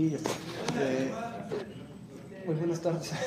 Eh, 0.00 1.10
muy 2.46 2.54
buenas 2.54 2.80
tardes. 2.80 3.12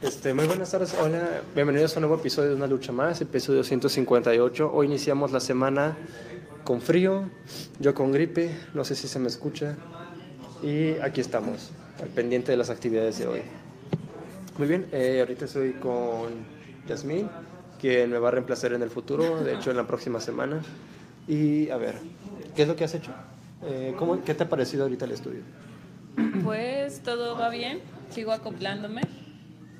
Este, 0.00 0.34
muy 0.34 0.44
buenas 0.46 0.70
tardes, 0.70 0.94
hola, 1.00 1.40
bienvenidos 1.54 1.96
a 1.96 1.98
un 1.98 2.02
nuevo 2.02 2.20
episodio 2.20 2.50
de 2.50 2.56
Una 2.56 2.66
Lucha 2.66 2.92
Más, 2.92 3.22
episodio 3.22 3.64
158. 3.64 4.70
Hoy 4.72 4.86
iniciamos 4.86 5.32
la 5.32 5.40
semana 5.40 5.96
con 6.62 6.82
frío, 6.82 7.30
yo 7.80 7.94
con 7.94 8.12
gripe, 8.12 8.50
no 8.74 8.84
sé 8.84 8.94
si 8.94 9.08
se 9.08 9.18
me 9.18 9.28
escucha, 9.28 9.76
y 10.62 10.90
aquí 10.98 11.22
estamos, 11.22 11.70
al 12.02 12.08
pendiente 12.08 12.52
de 12.52 12.58
las 12.58 12.68
actividades 12.68 13.18
de 13.18 13.26
hoy. 13.26 13.42
Muy 14.58 14.68
bien, 14.68 14.86
eh, 14.92 15.20
ahorita 15.20 15.46
estoy 15.46 15.72
con 15.72 16.44
Yasmín, 16.86 17.30
quien 17.80 18.10
me 18.10 18.18
va 18.18 18.28
a 18.28 18.32
reemplazar 18.32 18.74
en 18.74 18.82
el 18.82 18.90
futuro, 18.90 19.42
de 19.42 19.54
hecho 19.54 19.70
en 19.70 19.78
la 19.78 19.86
próxima 19.86 20.20
semana. 20.20 20.60
Y 21.26 21.70
a 21.70 21.78
ver, 21.78 21.94
¿qué 22.54 22.62
es 22.62 22.68
lo 22.68 22.76
que 22.76 22.84
has 22.84 22.94
hecho? 22.94 23.12
Eh, 23.66 23.94
¿cómo, 23.98 24.22
¿Qué 24.22 24.34
te 24.34 24.44
ha 24.44 24.48
parecido 24.48 24.82
ahorita 24.84 25.06
el 25.06 25.12
estudio? 25.12 25.42
Pues 26.44 27.00
todo 27.00 27.36
va 27.36 27.48
bien, 27.48 27.80
sigo 28.10 28.32
acoplándome, 28.32 29.02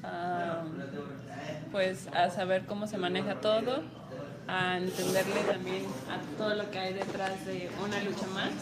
a, 0.03 0.63
pues 1.71 2.09
a 2.09 2.31
saber 2.31 2.65
cómo 2.67 2.87
se 2.87 2.97
maneja 2.99 3.41
todo, 3.41 3.83
a 4.49 4.79
entenderle 4.79 5.41
también 5.47 5.83
a 6.11 6.37
todo 6.39 6.55
lo 6.55 6.71
que 6.71 6.79
hay 6.79 6.95
detrás 6.95 7.45
de 7.47 7.69
una 7.85 8.03
lucha 8.03 8.27
más. 8.35 8.53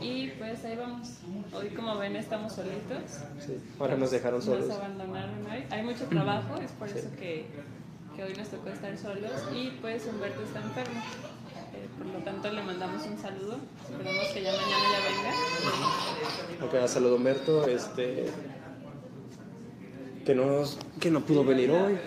Y 0.00 0.28
pues 0.38 0.64
ahí 0.64 0.76
vamos. 0.76 1.08
Hoy 1.52 1.70
como 1.70 1.96
ven 1.98 2.14
estamos 2.14 2.52
solitos. 2.52 3.02
Sí, 3.44 3.58
ahora 3.80 3.96
nos 3.96 4.12
dejaron 4.12 4.40
solos. 4.40 4.68
Nos 4.68 4.76
abandonaron 4.76 5.44
hoy. 5.46 5.64
Hay 5.70 5.82
mucho 5.82 6.04
trabajo, 6.04 6.56
es 6.60 6.70
por 6.72 6.88
eso 6.88 7.08
que, 7.18 7.46
que 8.14 8.22
hoy 8.22 8.34
nos 8.36 8.48
tocó 8.48 8.68
estar 8.68 8.96
solos. 8.96 9.32
Y 9.52 9.70
pues 9.80 10.06
Humberto 10.06 10.42
está 10.42 10.60
enfermo. 10.60 11.02
Por 11.98 12.06
lo 12.06 12.18
tanto 12.24 12.50
le 12.50 12.62
mandamos 12.62 13.04
un 13.06 13.18
saludo. 13.18 13.56
Esperamos 13.82 14.26
que 14.32 14.42
ya 14.42 14.52
mañana 14.52 14.84
ya 14.92 15.00
venga. 16.60 16.82
Ok, 16.82 16.88
saludo 16.88 17.16
Humberto, 17.16 17.66
este, 17.66 18.26
que, 20.24 20.34
no, 20.34 20.62
que 21.00 21.10
no 21.10 21.20
pudo 21.20 21.44
venir 21.44 21.70
hoy. 21.70 21.98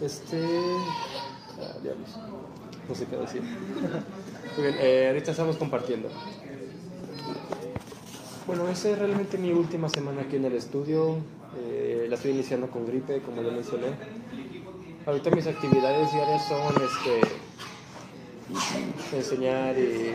Este, 0.00 0.40
ah, 1.60 1.76
diablos, 1.82 2.10
no 2.88 2.94
sé 2.94 3.06
qué 3.06 3.16
decir. 3.16 3.42
Muy 4.56 4.66
bien, 4.66 4.76
eh, 4.80 5.08
ahorita 5.08 5.30
estamos 5.30 5.56
compartiendo. 5.56 6.08
Bueno, 8.46 8.68
esa 8.68 8.90
es 8.90 8.98
realmente 8.98 9.36
mi 9.36 9.52
última 9.52 9.88
semana 9.88 10.22
aquí 10.22 10.36
en 10.36 10.46
el 10.46 10.54
estudio. 10.54 11.18
Eh, 11.60 12.06
la 12.08 12.14
estoy 12.16 12.30
iniciando 12.30 12.70
con 12.70 12.86
gripe, 12.86 13.20
como 13.20 13.42
ya 13.42 13.50
mencioné. 13.50 13.88
Ahorita 15.04 15.30
mis 15.30 15.46
actividades 15.46 16.12
diarias 16.12 16.48
son 16.48 16.74
este, 16.82 17.20
enseñar 19.12 19.78
y 19.78 20.14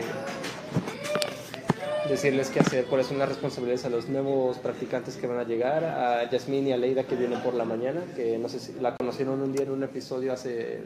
decirles 2.08 2.50
qué 2.50 2.60
hacer, 2.60 2.84
cuáles 2.84 3.06
son 3.06 3.18
las 3.18 3.28
responsabilidades 3.28 3.84
a 3.84 3.88
los 3.88 4.08
nuevos 4.08 4.58
practicantes 4.58 5.16
que 5.16 5.26
van 5.26 5.38
a 5.38 5.44
llegar, 5.44 5.84
a 5.84 6.30
Yasmín 6.30 6.66
y 6.66 6.72
a 6.72 6.76
Leida 6.76 7.04
que 7.04 7.16
vienen 7.16 7.40
por 7.40 7.54
la 7.54 7.64
mañana, 7.64 8.02
que 8.14 8.38
no 8.38 8.48
sé 8.48 8.60
si 8.60 8.74
la 8.80 8.94
conocieron 8.94 9.40
un 9.40 9.52
día 9.52 9.62
en 9.64 9.70
un 9.70 9.82
episodio 9.82 10.32
hace 10.32 10.82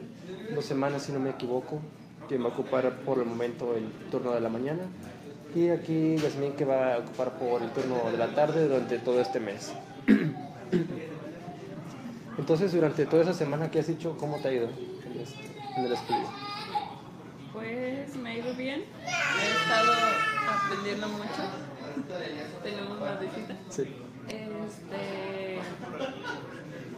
dos 0.55 0.65
semanas, 0.65 1.03
si 1.03 1.11
no 1.11 1.19
me 1.19 1.31
equivoco, 1.31 1.79
quien 2.27 2.41
va 2.41 2.45
a 2.45 2.49
ocupar 2.49 2.89
por 3.01 3.17
el 3.19 3.25
momento 3.25 3.75
el 3.75 3.91
turno 4.09 4.31
de 4.31 4.41
la 4.41 4.49
mañana. 4.49 4.83
Y 5.55 5.69
aquí 5.69 6.15
Yasmín 6.17 6.53
que 6.53 6.63
va 6.63 6.95
a 6.95 6.97
ocupar 6.99 7.37
por 7.39 7.61
el 7.61 7.71
turno 7.71 8.09
de 8.11 8.17
la 8.17 8.33
tarde 8.35 8.67
durante 8.67 8.99
todo 8.99 9.19
este 9.19 9.39
mes. 9.39 9.73
Entonces, 12.37 12.71
durante 12.71 13.05
toda 13.05 13.23
esa 13.23 13.33
semana 13.33 13.69
que 13.69 13.79
has 13.79 13.89
hecho, 13.89 14.15
¿cómo 14.17 14.37
te 14.37 14.47
ha 14.47 14.53
ido 14.53 14.69
en 15.75 15.85
el 15.85 15.91
estudio? 15.91 16.48
Ido 18.39 18.53
bien, 18.53 18.85
he 19.05 19.51
estado 19.51 19.91
aprendiendo 20.47 21.09
mucho. 21.09 21.43
Tenemos 22.63 23.01
una 23.01 23.15
visita. 23.15 23.53
Sí. 23.67 23.93
Este, 24.29 25.59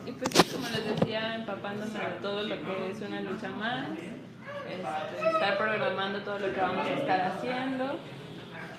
y 0.05 0.11
pues 0.11 0.53
como 0.53 0.69
les 0.69 0.99
decía, 0.99 1.33
empapándome 1.33 1.93
de 1.97 2.19
todo 2.21 2.43
lo 2.43 2.55
que 2.63 2.91
es 2.91 3.01
una 3.01 3.21
lucha 3.21 3.49
más, 3.49 3.87
este, 3.89 5.29
estar 5.31 5.57
programando 5.57 6.21
todo 6.21 6.37
lo 6.37 6.53
que 6.53 6.61
vamos 6.61 6.85
a 6.85 6.93
estar 6.93 7.21
haciendo. 7.21 7.85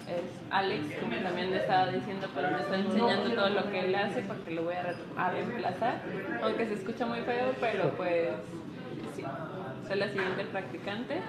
Es 0.07 0.53
Alex, 0.53 1.01
como 1.01 1.17
también 1.17 1.51
le 1.51 1.57
estaba 1.57 1.91
diciendo, 1.91 2.29
pero 2.33 2.51
me 2.53 2.61
está 2.61 2.77
enseñando 2.77 3.35
todo 3.35 3.49
lo 3.49 3.71
que 3.73 3.81
él 3.81 3.95
hace 3.97 4.23
porque 4.23 4.53
lo 4.53 4.63
voy 4.63 4.75
a, 4.77 4.95
a 5.17 5.31
reemplazar. 5.31 6.01
Aunque 6.41 6.67
se 6.67 6.75
escucha 6.75 7.07
muy 7.07 7.23
feo, 7.23 7.57
pero 7.61 7.91
pues 7.97 8.29
sí, 9.17 9.25
soy 9.89 9.99
la 9.99 10.09
siguiente 10.09 10.45
practicante. 10.45 11.21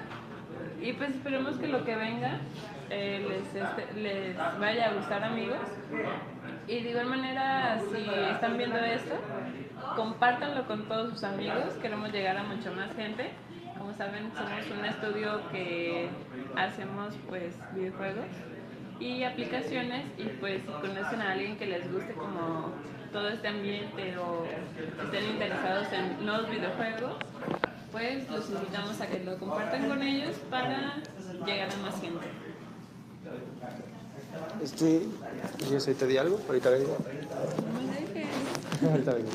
Y 0.83 0.91
pues 0.91 1.11
esperemos 1.11 1.55
que 1.57 1.67
lo 1.67 1.85
que 1.85 1.95
venga 1.95 2.39
eh, 2.89 3.25
les, 3.25 3.55
este, 3.55 3.93
les 3.93 4.35
vaya 4.59 4.89
a 4.89 4.93
gustar 4.93 5.23
amigos. 5.23 5.61
Y 6.67 6.81
de 6.81 6.89
igual 6.89 7.05
manera, 7.05 7.79
si 7.79 8.03
están 8.31 8.57
viendo 8.57 8.77
esto, 8.77 9.15
compártanlo 9.95 10.67
con 10.67 10.85
todos 10.89 11.11
sus 11.11 11.23
amigos. 11.23 11.73
Queremos 11.81 12.11
llegar 12.11 12.35
a 12.35 12.43
mucha 12.43 12.69
más 12.71 12.93
gente. 12.95 13.31
Como 13.77 13.93
saben, 13.93 14.29
somos 14.33 14.77
un 14.77 14.85
estudio 14.85 15.49
que 15.51 16.09
hacemos 16.57 17.15
pues 17.29 17.55
videojuegos 17.73 18.27
y 18.99 19.23
aplicaciones 19.23 20.05
y 20.17 20.25
pues 20.39 20.61
si 20.61 20.67
conocen 20.67 21.21
a 21.21 21.31
alguien 21.31 21.57
que 21.57 21.65
les 21.65 21.91
guste 21.91 22.13
como 22.13 22.73
todo 23.13 23.29
este 23.29 23.47
ambiente 23.47 24.17
o 24.17 24.45
estén 25.03 25.29
interesados 25.29 25.87
en 25.93 26.25
nuevos 26.25 26.49
videojuegos, 26.49 27.15
pues 27.93 28.27
los 28.27 28.49
invitamos 28.49 28.99
a 28.99 29.07
que 29.07 29.23
lo 29.23 29.37
compartan 29.37 29.87
con 29.87 30.01
ellos 30.01 30.35
para 30.49 30.95
llegar 31.45 31.69
a 31.71 31.77
más 31.77 32.01
gente. 32.01 32.25
Este, 34.63 35.03
yo 35.71 35.79
soy 35.79 35.93
te 35.93 36.07
di 36.07 36.17
algo, 36.17 36.39
ahorita 36.47 36.71
vengo. 36.71 36.97
No 37.71 37.81
me 37.81 37.93
dejes. 37.93 38.27
ahorita 38.83 39.13
vengo. 39.13 39.29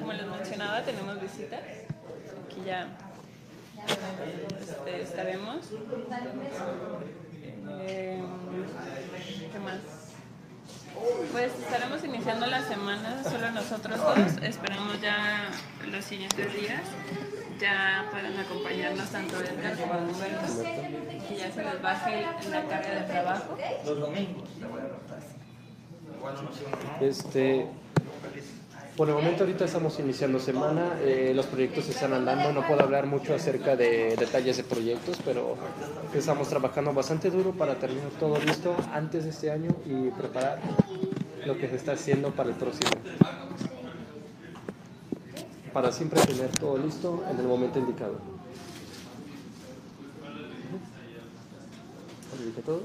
Como 0.00 0.12
les 0.14 0.26
mencionaba, 0.26 0.82
tenemos 0.82 1.20
visitas. 1.20 1.60
Aquí 2.46 2.62
ya 2.64 2.88
este, 4.66 5.02
estaremos. 5.02 5.58
Eh, 7.82 8.22
¿Qué 9.52 9.58
más? 9.58 9.99
Pues 11.32 11.52
estaremos 11.58 12.04
iniciando 12.04 12.46
la 12.46 12.62
semana 12.62 13.22
solo 13.22 13.50
nosotros 13.50 13.98
dos. 13.98 14.42
Esperamos 14.42 15.00
ya 15.00 15.50
los 15.90 16.04
siguientes 16.04 16.52
días 16.54 16.82
ya 17.60 18.08
puedan 18.10 18.36
acompañarnos 18.38 19.10
tanto 19.10 19.36
Edgar 19.40 19.76
como 19.76 19.98
Humberto, 19.98 20.46
que 21.28 21.36
ya 21.36 21.52
se 21.52 21.62
les 21.62 21.82
baje 21.82 22.22
la 22.50 22.64
carga 22.64 22.94
de 22.94 23.02
trabajo. 23.02 23.56
Este, 27.00 27.66
por 29.00 29.08
el 29.08 29.14
momento 29.14 29.44
ahorita 29.44 29.64
estamos 29.64 29.98
iniciando 29.98 30.38
semana, 30.38 30.98
eh, 31.00 31.32
los 31.34 31.46
proyectos 31.46 31.88
están 31.88 32.12
andando, 32.12 32.52
no 32.52 32.66
puedo 32.66 32.82
hablar 32.82 33.06
mucho 33.06 33.34
acerca 33.34 33.74
de 33.74 34.14
detalles 34.14 34.58
de 34.58 34.62
proyectos, 34.62 35.16
pero 35.24 35.56
estamos 36.12 36.48
trabajando 36.48 36.92
bastante 36.92 37.30
duro 37.30 37.52
para 37.52 37.76
terminar 37.76 38.10
todo 38.20 38.38
listo 38.38 38.76
antes 38.92 39.24
de 39.24 39.30
este 39.30 39.50
año 39.50 39.70
y 39.86 40.10
preparar 40.10 40.60
lo 41.46 41.56
que 41.56 41.66
se 41.70 41.76
está 41.76 41.92
haciendo 41.92 42.30
para 42.32 42.50
el 42.50 42.56
próximo. 42.56 42.90
Para 45.72 45.92
siempre 45.92 46.20
tener 46.20 46.50
todo 46.50 46.76
listo 46.76 47.24
en 47.30 47.38
el 47.38 47.46
momento 47.46 47.78
indicado. 47.78 48.18
¿Ahorita 52.38 52.60
todos? 52.60 52.82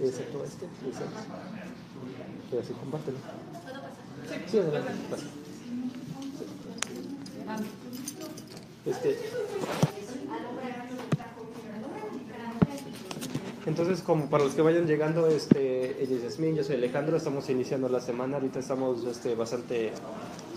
Excepto 0.00 0.44
este, 0.44 0.66
así 2.60 2.72
compártelo. 2.74 3.18
Sí, 4.50 4.58
adelante, 4.58 4.92
pasa. 5.10 5.24
Este. 8.86 9.18
Entonces, 13.66 14.02
como 14.02 14.28
para 14.28 14.44
los 14.44 14.54
que 14.54 14.60
vayan 14.60 14.86
llegando, 14.86 15.26
este, 15.26 16.02
ella 16.02 16.16
es 16.16 16.22
Yasmín, 16.22 16.54
yo 16.54 16.64
soy 16.64 16.76
Alejandro, 16.76 17.16
estamos 17.16 17.48
iniciando 17.48 17.88
la 17.88 18.00
semana, 18.00 18.36
ahorita 18.36 18.58
estamos 18.58 19.04
este, 19.04 19.34
bastante 19.34 19.92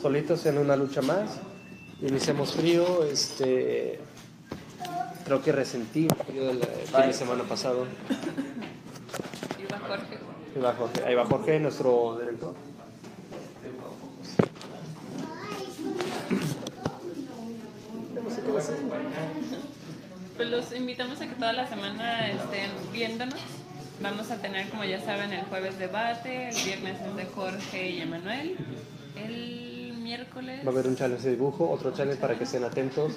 solitos 0.01 0.45
en 0.45 0.57
una 0.57 0.75
lucha 0.75 1.01
más. 1.01 1.39
Iniciamos 2.01 2.53
frío, 2.53 3.05
este, 3.05 3.99
creo 5.25 5.41
que 5.41 5.53
resentí 5.53 6.07
el 6.07 6.25
frío 6.25 6.47
del 6.47 6.59
fin 6.59 7.07
de 7.07 7.13
semana 7.13 7.43
pasado. 7.43 7.85
Ahí 10.57 10.63
va 10.63 10.73
Jorge, 10.73 11.03
ahí 11.05 11.13
va 11.13 11.25
Jorge, 11.27 11.59
nuestro 11.59 12.17
director. 12.19 12.55
Pues 20.35 20.49
los 20.49 20.75
invitamos 20.75 21.21
a 21.21 21.27
que 21.27 21.35
toda 21.35 21.53
la 21.53 21.67
semana 21.67 22.27
estén 22.29 22.71
viéndonos. 22.91 23.39
Vamos 24.01 24.31
a 24.31 24.37
tener, 24.37 24.67
como 24.69 24.83
ya 24.83 24.99
saben, 24.99 25.31
el 25.31 25.45
jueves 25.45 25.77
debate, 25.77 26.49
el 26.49 26.55
viernes 26.55 27.01
es 27.01 27.15
de 27.15 27.25
Jorge 27.25 27.89
y 27.91 28.01
Emanuel, 28.01 28.57
el 29.15 29.93
miércoles. 29.99 30.61
Va 30.65 30.71
a 30.71 30.73
haber 30.73 30.87
un 30.87 30.95
challenge 30.95 31.23
de 31.23 31.35
dibujo, 31.35 31.69
otro 31.69 31.93
challenge 31.93 32.19
para 32.19 32.35
que 32.35 32.45
estén 32.45 32.63
atentos. 32.63 33.13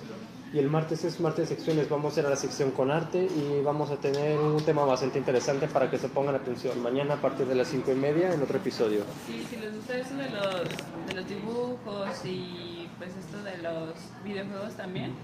Y 0.53 0.59
el 0.59 0.69
martes 0.69 1.05
es 1.05 1.21
martes 1.21 1.49
de 1.49 1.55
secciones, 1.55 1.89
vamos 1.89 2.17
a 2.17 2.21
ir 2.21 2.27
a 2.27 2.31
la 2.31 2.37
sección 2.37 2.73
con 2.73 2.91
arte 2.91 3.19
y 3.19 3.63
vamos 3.63 3.91
a 3.91 3.97
tener 3.99 4.37
un 4.37 4.61
tema 4.65 4.85
bastante 4.85 5.19
interesante 5.19 5.69
para 5.69 5.89
que 5.89 5.97
se 5.97 6.09
pongan 6.09 6.35
atención. 6.35 6.83
Mañana 6.83 7.15
a 7.15 7.17
partir 7.19 7.47
de 7.47 7.55
las 7.55 7.69
5 7.69 7.93
y 7.93 7.95
media 7.95 8.35
en 8.35 8.43
otro 8.43 8.59
episodio. 8.59 9.05
Sí, 9.27 9.47
si 9.49 9.57
les 9.59 9.77
gusta 9.77 9.97
eso 9.97 10.17
de 10.17 10.29
los, 10.29 10.69
de 11.07 11.15
los 11.15 11.29
dibujos 11.29 12.25
y 12.25 12.89
pues 12.99 13.11
esto 13.17 13.41
de 13.45 13.59
los 13.59 13.95
videojuegos 14.25 14.75
también, 14.75 15.15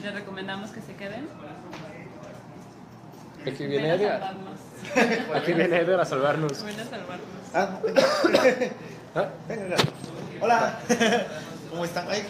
les 0.00 0.14
recomendamos 0.14 0.70
que 0.70 0.80
se 0.80 0.94
queden. 0.94 1.26
Aquí 3.44 3.66
viene 3.66 3.94
Edgar. 3.94 4.20
salvarnos. 4.20 4.60
Aquí 5.34 5.52
viene 5.54 5.76
Edgar 5.76 6.00
a 6.00 6.04
salvarnos. 6.04 6.64
Ven 6.64 6.80
a 6.80 6.84
salvarnos. 6.84 7.26
Ah, 7.52 7.80
¿Ah? 9.16 9.28
Hola. 10.40 10.78
¿Cómo 11.70 11.84
están? 11.84 12.06
Ay, 12.08 12.22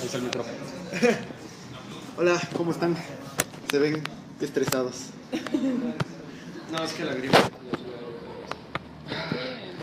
Ahí 0.00 0.06
está 0.06 0.16
el 0.18 0.24
micrófono. 0.24 0.56
Hola, 2.16 2.40
¿cómo 2.56 2.72
están? 2.72 2.96
Se 3.70 3.78
ven 3.78 4.02
estresados. 4.40 5.10
No, 6.70 6.84
es 6.84 6.92
que 6.92 7.02
la 7.02 7.14
gripe. 7.14 7.34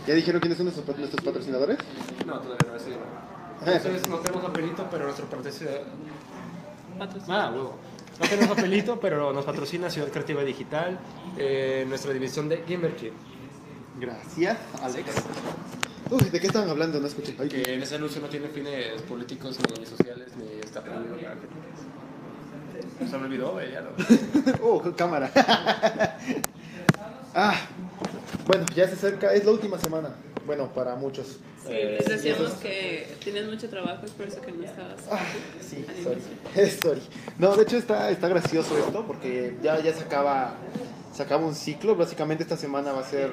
¿Ya 0.05 0.13
dijeron 0.13 0.39
quiénes 0.39 0.55
son 0.55 0.67
nuestros, 0.67 0.99
nuestros 0.99 1.25
patrocinadores? 1.25 1.79
No, 2.27 2.39
todavía 2.39 2.57
no, 2.67 2.77
ya 2.77 3.65
no. 3.65 3.73
Entonces 3.73 4.07
no 4.07 4.19
tenemos 4.19 4.43
papelito, 4.43 4.87
pero 4.91 5.05
nuestro 5.05 5.25
patrocinador... 5.25 5.81
Ah, 7.27 7.49
huevo. 7.51 7.79
No 8.19 8.27
tenemos 8.29 8.55
papelito, 8.55 8.99
pero 8.99 9.33
nos 9.33 9.45
patrocina 9.45 9.89
Ciudad 9.89 10.09
Creativa 10.09 10.43
Digital, 10.43 10.99
eh, 11.39 11.85
nuestra 11.89 12.13
división 12.13 12.49
de 12.49 12.63
Gamerkit. 12.69 13.13
Gracias, 13.99 14.59
Alex. 14.83 15.07
Uy, 16.11 16.29
¿de 16.29 16.39
qué 16.39 16.47
estaban 16.47 16.69
hablando? 16.69 16.99
No 16.99 17.07
escuché. 17.07 17.35
Ay, 17.39 17.49
Que 17.49 17.73
en 17.73 17.81
ese 17.81 17.95
anuncio 17.95 18.21
no 18.21 18.27
tiene 18.27 18.47
fines 18.49 19.01
políticos, 19.03 19.57
ni 19.77 19.85
sociales, 19.85 20.29
ni 20.37 20.59
está 20.59 20.83
prohibido. 20.83 21.17
Se 22.99 23.17
me 23.17 23.25
olvidó, 23.25 23.59
eh, 23.59 23.71
ya 23.71 23.81
lo... 23.81 23.91
Oh, 24.63 24.81
cámara. 24.95 25.31
ah, 27.33 27.55
bueno, 28.45 28.65
ya 28.75 28.87
se 28.87 28.93
acerca, 28.93 29.33
es 29.33 29.45
la 29.45 29.51
última 29.51 29.79
semana. 29.79 30.15
Bueno, 30.45 30.71
para 30.71 30.95
muchos. 30.95 31.39
Sí, 31.65 31.71
les 31.73 32.05
decíamos 32.05 32.51
que 32.53 33.15
tienes 33.23 33.47
mucho 33.47 33.67
trabajo, 33.67 34.05
es 34.05 34.11
por 34.11 34.27
eso 34.27 34.39
que 34.41 34.51
no 34.51 34.63
estabas. 34.63 35.01
Ah, 35.11 35.19
sí, 35.59 35.83
sorry. 36.03 36.69
sorry. 36.81 37.01
No, 37.39 37.55
de 37.55 37.63
hecho 37.63 37.77
está, 37.77 38.11
está 38.11 38.27
gracioso 38.27 38.77
esto 38.77 39.05
porque 39.07 39.57
ya, 39.63 39.79
ya 39.81 39.91
se, 39.91 40.03
acaba, 40.03 40.53
se 41.15 41.23
acaba 41.23 41.45
un 41.47 41.55
ciclo. 41.55 41.95
Básicamente 41.95 42.43
esta 42.43 42.57
semana 42.57 42.91
va 42.91 42.99
a 42.99 43.09
ser 43.09 43.31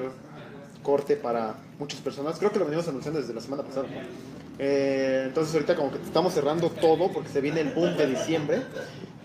corte 0.83 1.15
para 1.15 1.55
muchas 1.79 1.99
personas. 2.01 2.37
Creo 2.37 2.51
que 2.51 2.59
lo 2.59 2.65
venimos 2.65 2.87
anunciando 2.87 3.19
desde 3.19 3.33
la 3.33 3.41
semana 3.41 3.63
pasada. 3.63 3.87
¿no? 3.87 4.33
Eh, 4.59 5.23
entonces 5.25 5.53
ahorita 5.55 5.75
como 5.75 5.91
que 5.91 5.97
estamos 5.97 6.33
cerrando 6.33 6.69
todo 6.69 7.11
porque 7.11 7.29
se 7.29 7.41
viene 7.41 7.61
el 7.61 7.71
boom 7.73 7.97
de 7.97 8.07
diciembre. 8.07 8.61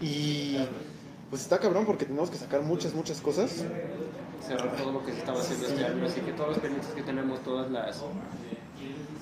Y 0.01 0.57
pues 1.29 1.43
está 1.43 1.59
cabrón 1.59 1.85
porque 1.85 2.07
tenemos 2.07 2.31
que 2.31 2.39
sacar 2.39 2.63
muchas, 2.63 2.95
muchas 2.95 3.21
cosas. 3.21 3.65
cerrar 4.47 4.77
todo 4.77 4.93
lo 4.93 5.05
que 5.05 5.13
se 5.13 5.19
estaba 5.19 5.41
haciendo 5.41 5.67
este 5.67 5.85
año. 5.85 6.07
Así 6.07 6.21
que 6.21 6.33
todos 6.33 6.51
los 6.51 6.59
pendientes 6.59 6.91
que 6.93 7.03
tenemos, 7.03 7.43
todas 7.43 7.71
las 7.71 8.03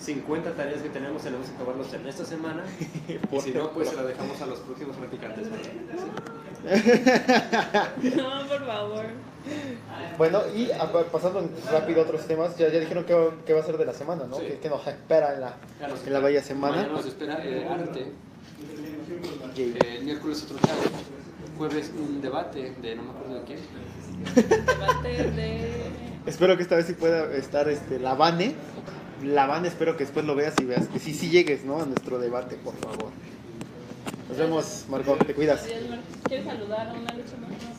50 0.01 0.55
tareas 0.55 0.83
que 0.83 0.91
tenemos, 0.91 1.23
tenemos 1.23 1.49
que 1.49 1.55
acabarlos 1.57 1.93
en 1.95 2.07
esta 2.07 2.25
semana. 2.25 2.63
Y 3.33 3.41
si 3.41 3.51
no, 3.53 3.71
pues 3.71 3.89
se 3.89 3.97
la 3.97 4.03
dejamos 4.05 4.41
a 4.41 4.47
los 4.47 4.61
próximos 4.61 4.97
practicantes. 4.97 5.49
No, 8.17 8.49
por 8.49 8.67
favor. 8.67 9.07
Bueno, 10.19 10.41
y 10.55 10.71
a- 10.71 10.91
pasando 11.13 11.49
rápido 11.71 12.01
a 12.01 12.05
otros 12.05 12.27
temas, 12.27 12.57
ya, 12.57 12.69
ya 12.71 12.81
dijeron 12.81 13.05
que, 13.05 13.15
va- 13.15 13.35
que 13.45 13.53
va 13.53 13.61
a 13.61 13.65
ser 13.65 13.77
de 13.77 13.85
la 13.87 13.93
semana, 13.93 14.25
¿no? 14.29 14.37
Sí. 14.39 14.47
Que, 14.47 14.59
que 14.59 14.69
nos 14.71 14.87
espera 14.87 15.35
en 15.35 15.41
la, 15.43 15.57
en 16.07 16.13
la 16.13 16.21
bella 16.21 16.43
semana. 16.43 16.87
Nos 16.87 17.05
espera 17.07 17.39
eh, 17.45 17.67
arte. 17.69 18.13
Eh, 19.57 19.79
el 19.99 20.05
miércoles 20.05 20.43
otro 20.45 20.59
challenge. 20.59 20.91
Jueves 21.59 21.91
un 21.99 22.21
debate 22.21 22.75
de 22.83 22.97
no 22.97 23.03
me 23.05 23.11
acuerdo 23.11 23.35
de 23.37 23.43
quién. 23.45 23.59
Debate 24.35 25.31
de. 25.33 25.71
Espero 26.27 26.57
que 26.57 26.63
esta 26.63 26.77
vez 26.77 26.87
sí 26.87 26.93
pueda 26.95 27.33
estar 27.35 27.69
este, 27.69 27.99
la 27.99 28.15
Vane. 28.15 28.55
La 29.25 29.47
Vane, 29.47 29.69
espero 29.69 29.97
que 29.97 30.05
después 30.05 30.27
lo 30.27 30.35
veas 30.35 30.55
y 30.61 30.65
veas 30.65 30.89
que 30.89 30.99
sí, 30.99 31.15
sí 31.15 31.31
llegues, 31.31 31.65
¿no? 31.65 31.81
A 31.81 31.87
nuestro 31.87 32.19
debate, 32.19 32.57
por 32.57 32.75
favor. 32.77 33.11
Nos 34.29 34.37
vemos, 34.39 34.85
Marco, 34.91 35.17
te 35.25 35.33
cuidas. 35.35 35.67
¿Quieres 36.25 36.47
saludar 36.47 36.89
a 36.89 36.93
una 36.93 37.13
lucha 37.15 37.37
más? 37.41 37.76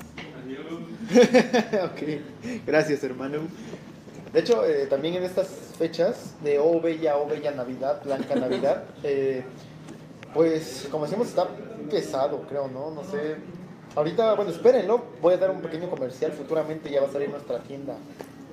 ok, 1.86 2.64
gracias, 2.66 3.04
hermano. 3.04 3.40
De 4.34 4.40
hecho, 4.40 4.66
eh, 4.66 4.88
también 4.88 5.16
en 5.16 5.24
estas 5.24 5.48
fechas 5.78 6.36
de 6.44 6.60
Oh 6.60 6.82
Bella, 6.82 7.18
Oh 7.18 7.28
Bella 7.28 7.52
Navidad, 7.52 8.02
Blanca 8.04 8.36
Navidad, 8.36 8.84
eh, 9.04 9.44
pues 10.34 10.88
como 10.92 11.06
decimos, 11.06 11.28
está 11.30 11.48
pesado, 11.90 12.42
creo, 12.48 12.68
¿no? 12.68 12.92
No 12.92 13.04
sé. 13.04 13.38
Ahorita, 13.96 14.36
bueno, 14.36 14.52
espérenlo, 14.52 15.06
voy 15.22 15.34
a 15.34 15.38
dar 15.38 15.50
un 15.50 15.62
pequeño 15.62 15.90
comercial. 15.90 16.32
Futuramente 16.34 16.90
ya 16.92 17.02
va 17.02 17.08
a 17.08 17.12
salir 17.12 17.30
nuestra 17.30 17.60
tienda. 17.60 17.96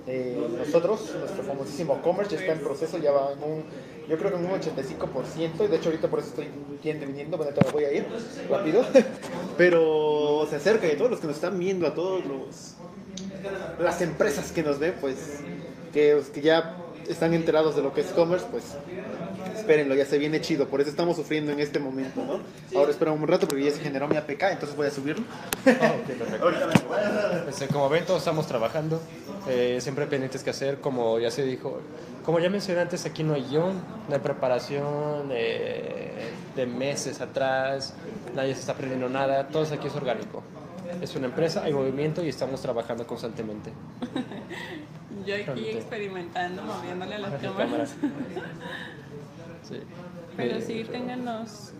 De 0.07 0.49
nosotros, 0.59 1.15
nuestro 1.19 1.43
famosísimo 1.43 2.01
commerce, 2.03 2.35
ya 2.35 2.41
está 2.41 2.53
en 2.53 2.61
proceso, 2.61 2.99
ya 2.99 3.11
va 3.13 3.33
en 3.33 3.43
un, 3.43 3.65
yo 4.09 4.19
creo 4.19 4.31
que 4.31 4.37
en 4.37 4.45
un 4.45 4.53
85%, 4.53 5.65
y 5.65 5.69
de 5.69 5.77
hecho 5.77 5.89
ahorita 5.89 6.09
por 6.09 6.19
eso 6.19 6.29
estoy 6.29 6.49
yendo 6.83 7.07
viniendo, 7.07 7.37
bueno, 7.37 7.53
me 7.65 7.71
voy 7.71 7.85
a 7.85 7.93
ir 7.93 8.07
rápido, 8.51 8.85
pero 9.57 10.47
se 10.49 10.57
acerca 10.57 10.87
y 10.87 10.97
todos 10.97 11.11
los 11.11 11.21
que 11.21 11.27
nos 11.27 11.37
están 11.37 11.59
viendo, 11.59 11.87
a 11.87 11.95
todos 11.95 12.25
los 12.25 12.75
las 13.79 14.01
empresas 14.01 14.53
que 14.53 14.63
nos 14.63 14.79
ven, 14.79 14.95
pues 15.01 15.41
que, 15.93 16.21
que 16.33 16.41
ya 16.41 16.77
están 17.09 17.35
enterados 17.35 17.77
de 17.77 17.83
lo 17.83 17.93
que 17.93 18.01
es 18.01 18.09
commerce, 18.09 18.47
pues 18.51 18.65
espérenlo, 19.65 19.95
ya 19.95 20.05
se 20.05 20.19
viene 20.19 20.41
chido, 20.41 20.69
por 20.69 20.81
eso 20.81 20.91
estamos 20.91 21.17
sufriendo 21.17 21.51
en 21.51 21.59
este 21.61 21.79
momento, 21.79 22.23
¿no? 22.25 22.41
Ahora 22.79 22.91
espera 22.91 23.13
un 23.13 23.27
rato 23.27 23.49
porque 23.49 23.65
ya 23.65 23.71
se 23.71 23.81
generó 23.81 24.07
mi 24.07 24.17
APK, 24.17 24.43
entonces 24.53 24.77
voy 24.77 24.87
a 24.87 24.91
subirlo. 24.91 25.25
Ahorita 25.67 26.67
vengo. 26.67 27.49
Este, 27.49 27.67
como 27.69 27.89
ven, 27.89 28.05
todos 28.05 28.21
estamos 28.21 28.47
trabajando, 28.47 29.01
eh, 29.49 29.79
siempre 29.81 30.07
pendientes 30.07 30.43
que 30.43 30.51
hacer, 30.51 30.81
como 30.81 31.19
ya 31.19 31.31
se 31.31 31.45
dijo. 31.45 31.81
Como 32.25 32.39
ya 32.41 32.49
mencioné 32.49 32.81
antes, 32.81 33.05
aquí 33.05 33.23
no 33.23 33.35
hay 33.35 33.43
guion, 33.45 33.75
no 34.09 34.15
hay 34.15 34.21
preparación 34.21 35.29
eh, 35.31 36.31
de 36.57 36.67
meses 36.67 37.21
atrás, 37.21 37.95
nadie 38.35 38.55
se 38.55 38.61
está 38.61 38.73
aprendiendo 38.73 39.09
nada, 39.09 39.49
todo 39.49 39.63
aquí 39.75 39.87
es 39.89 39.95
orgánico. 39.95 40.43
Es 41.01 41.15
una 41.17 41.27
empresa, 41.27 41.65
hay 41.65 41.73
movimiento 41.73 42.23
y 42.25 42.29
estamos 42.29 42.61
trabajando 42.63 43.07
constantemente. 43.07 43.71
Yo 45.27 45.35
aquí 45.35 45.45
Realmente. 45.45 45.79
experimentando, 45.79 46.63
moviéndole 46.63 47.19
las 47.19 47.33
Las 47.33 47.41
cámaras. 47.43 47.69
cámaras. 47.69 47.95
Sí. 49.69 49.81
Pero 50.37 50.57
Eh, 50.57 50.61
sí, 50.63 50.85
ténganos, 50.91 51.73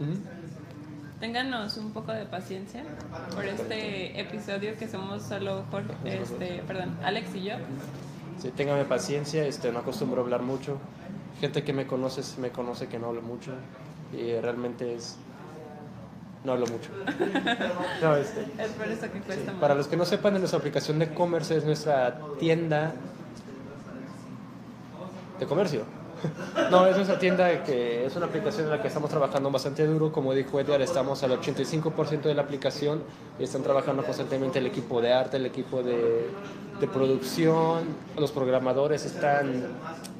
ujú. 0.00 0.18
ténganos 1.20 1.76
un 1.76 1.92
poco 1.92 2.12
de 2.12 2.24
paciencia 2.26 2.84
por 3.34 3.44
este 3.44 4.20
episodio 4.20 4.76
que 4.78 4.88
somos 4.88 5.22
solo 5.22 5.64
Jorge, 5.70 5.92
este, 6.22 6.62
perdón, 6.66 6.96
Alex 7.02 7.34
y 7.34 7.42
yo. 7.44 7.54
Sí, 8.40 8.50
téngame 8.50 8.84
paciencia, 8.84 9.44
este, 9.46 9.70
no 9.72 9.80
acostumbro 9.80 10.20
a 10.20 10.24
hablar 10.24 10.42
mucho. 10.42 10.78
Gente 11.40 11.64
que 11.64 11.72
me 11.72 11.86
conoce 11.86 12.22
me 12.40 12.50
conoce 12.50 12.86
que 12.86 12.98
no 12.98 13.08
hablo 13.08 13.22
mucho 13.22 13.52
y 14.12 14.32
realmente 14.40 14.94
es 14.94 15.16
no 16.44 16.52
hablo 16.52 16.66
mucho. 16.66 16.90
No, 18.02 18.16
este, 18.16 18.40
Es 18.58 18.70
por 18.72 18.86
eso 18.88 19.12
que 19.12 19.20
cuesta 19.20 19.52
más. 19.52 19.60
para 19.60 19.74
los 19.76 19.86
que 19.86 19.96
no 19.96 20.04
sepan, 20.04 20.34
nuestra 20.34 20.58
aplicación 20.58 20.98
de 20.98 21.12
commerce 21.14 21.56
es 21.56 21.64
nuestra 21.64 22.18
tienda 22.40 22.92
de 25.38 25.46
comercio. 25.46 25.84
No, 26.70 26.86
es 26.86 26.96
nuestra 26.96 27.18
tienda 27.18 27.64
que 27.64 28.06
es 28.06 28.16
una 28.16 28.26
aplicación 28.26 28.64
en 28.64 28.70
la 28.70 28.80
que 28.80 28.88
estamos 28.88 29.10
trabajando 29.10 29.50
bastante 29.50 29.86
duro. 29.86 30.12
Como 30.12 30.32
dijo 30.34 30.58
Edgar, 30.60 30.80
estamos 30.80 31.22
al 31.22 31.32
85% 31.40 32.22
de 32.22 32.34
la 32.34 32.42
aplicación 32.42 33.02
y 33.38 33.44
están 33.44 33.62
trabajando 33.62 34.02
constantemente 34.04 34.58
el 34.58 34.66
equipo 34.66 35.00
de 35.00 35.12
arte, 35.12 35.36
el 35.36 35.46
equipo 35.46 35.82
de, 35.82 36.30
de 36.80 36.88
producción. 36.88 37.84
Los 38.16 38.32
programadores 38.32 39.04
están 39.04 39.64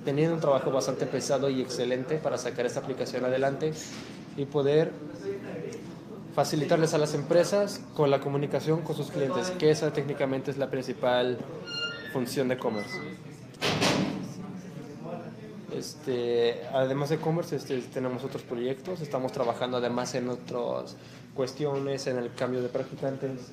teniendo 0.05 0.35
un 0.35 0.41
trabajo 0.41 0.71
bastante 0.71 1.07
pesado 1.07 1.49
y 1.49 1.61
excelente 1.61 2.19
para 2.19 2.39
sacar 2.39 2.67
esta 2.67 2.81
aplicación 2.81 3.25
adelante 3.25 3.73
y 4.37 4.45
poder 4.45 4.93
facilitarles 6.35 6.95
a 6.95 6.99
las 6.99 7.15
empresas 7.15 7.81
con 7.95 8.11
la 8.11 8.21
comunicación 8.21 8.83
con 8.83 8.97
sus 8.97 9.11
clientes, 9.11 9.51
que 9.51 9.71
esa 9.71 9.93
técnicamente 9.93 10.51
es 10.51 10.59
la 10.59 10.71
principal 10.71 11.39
función 12.13 12.49
de 12.49 12.59
commerce. 12.59 12.99
Este, 15.83 16.63
además 16.73 17.09
de 17.09 17.17
commerce, 17.19 17.57
este, 17.57 17.77
tenemos 17.81 18.23
otros 18.23 18.45
proyectos, 18.45 19.01
estamos 19.01 19.33
trabajando 19.33 19.79
además 19.79 20.15
en 20.15 20.29
otras 20.29 20.97
cuestiones, 21.35 22.07
en 22.07 22.19
el 22.19 22.33
cambio 22.35 22.63
de 22.63 22.69
practicantes. 22.69 23.51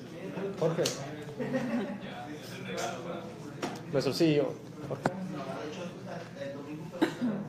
Jorge. 0.60 0.84
Nuestro 3.92 4.12
CEO. 4.12 4.52
Jorge. 4.88 5.02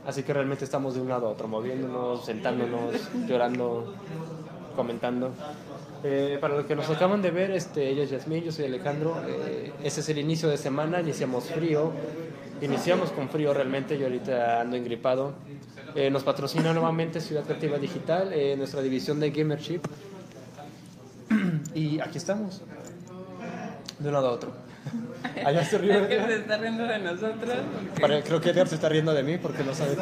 Así 0.08 0.24
que 0.24 0.34
realmente 0.34 0.66
estamos 0.66 0.96
de 0.96 1.02
un 1.02 1.10
lado 1.10 1.28
a 1.28 1.30
otro, 1.30 1.48
moviéndonos, 1.48 2.26
sentándonos, 2.26 2.96
llorando, 3.28 3.94
comentando. 4.76 5.30
Eh, 6.04 6.40
para 6.42 6.56
los 6.56 6.66
que 6.66 6.76
nos 6.76 6.90
acaban 6.90 7.22
de 7.22 7.30
ver, 7.30 7.52
este, 7.52 7.88
ella 7.88 8.02
es 8.02 8.10
Yasmín, 8.10 8.44
yo 8.46 8.52
soy 8.52 8.66
Alejandro. 8.66 9.16
Eh, 9.28 9.74
ese 9.84 10.00
es 10.00 10.10
el 10.10 10.18
inicio 10.18 10.50
de 10.50 10.58
semana, 10.58 11.02
iniciamos 11.02 11.44
frío. 11.44 11.92
Iniciamos 12.62 13.12
con 13.12 13.30
frío 13.30 13.54
realmente, 13.54 13.98
yo 13.98 14.06
ahorita 14.06 14.62
ando 14.62 14.76
engripado. 14.78 15.34
Eh, 15.96 16.10
nos 16.10 16.24
patrocina 16.24 16.74
nuevamente 16.74 17.20
Ciudad 17.20 17.44
Creativa 17.44 17.78
Digital, 17.78 18.32
eh, 18.34 18.56
nuestra 18.56 18.82
división 18.82 19.20
de 19.20 19.32
Gamership. 19.32 19.82
y 21.76 22.00
aquí 22.00 22.18
estamos, 22.18 22.62
de 24.00 24.08
un 24.08 24.14
lado 24.14 24.28
a 24.30 24.32
otro. 24.32 24.54
Allá 25.46 25.64
se 25.66 25.78
ríe. 25.78 26.08
Que 26.08 26.20
se 26.26 26.36
está 26.36 26.58
riendo 26.58 26.84
de 26.86 27.00
nosotros. 27.00 27.56
porque- 28.00 28.24
creo 28.24 28.42
que 28.42 28.50
Edgar 28.50 28.68
se 28.68 28.76
está 28.76 28.90
riendo 28.90 29.14
de 29.14 29.24
mí 29.24 29.38
porque 29.38 29.64
no 29.64 29.74
sabe. 29.76 29.96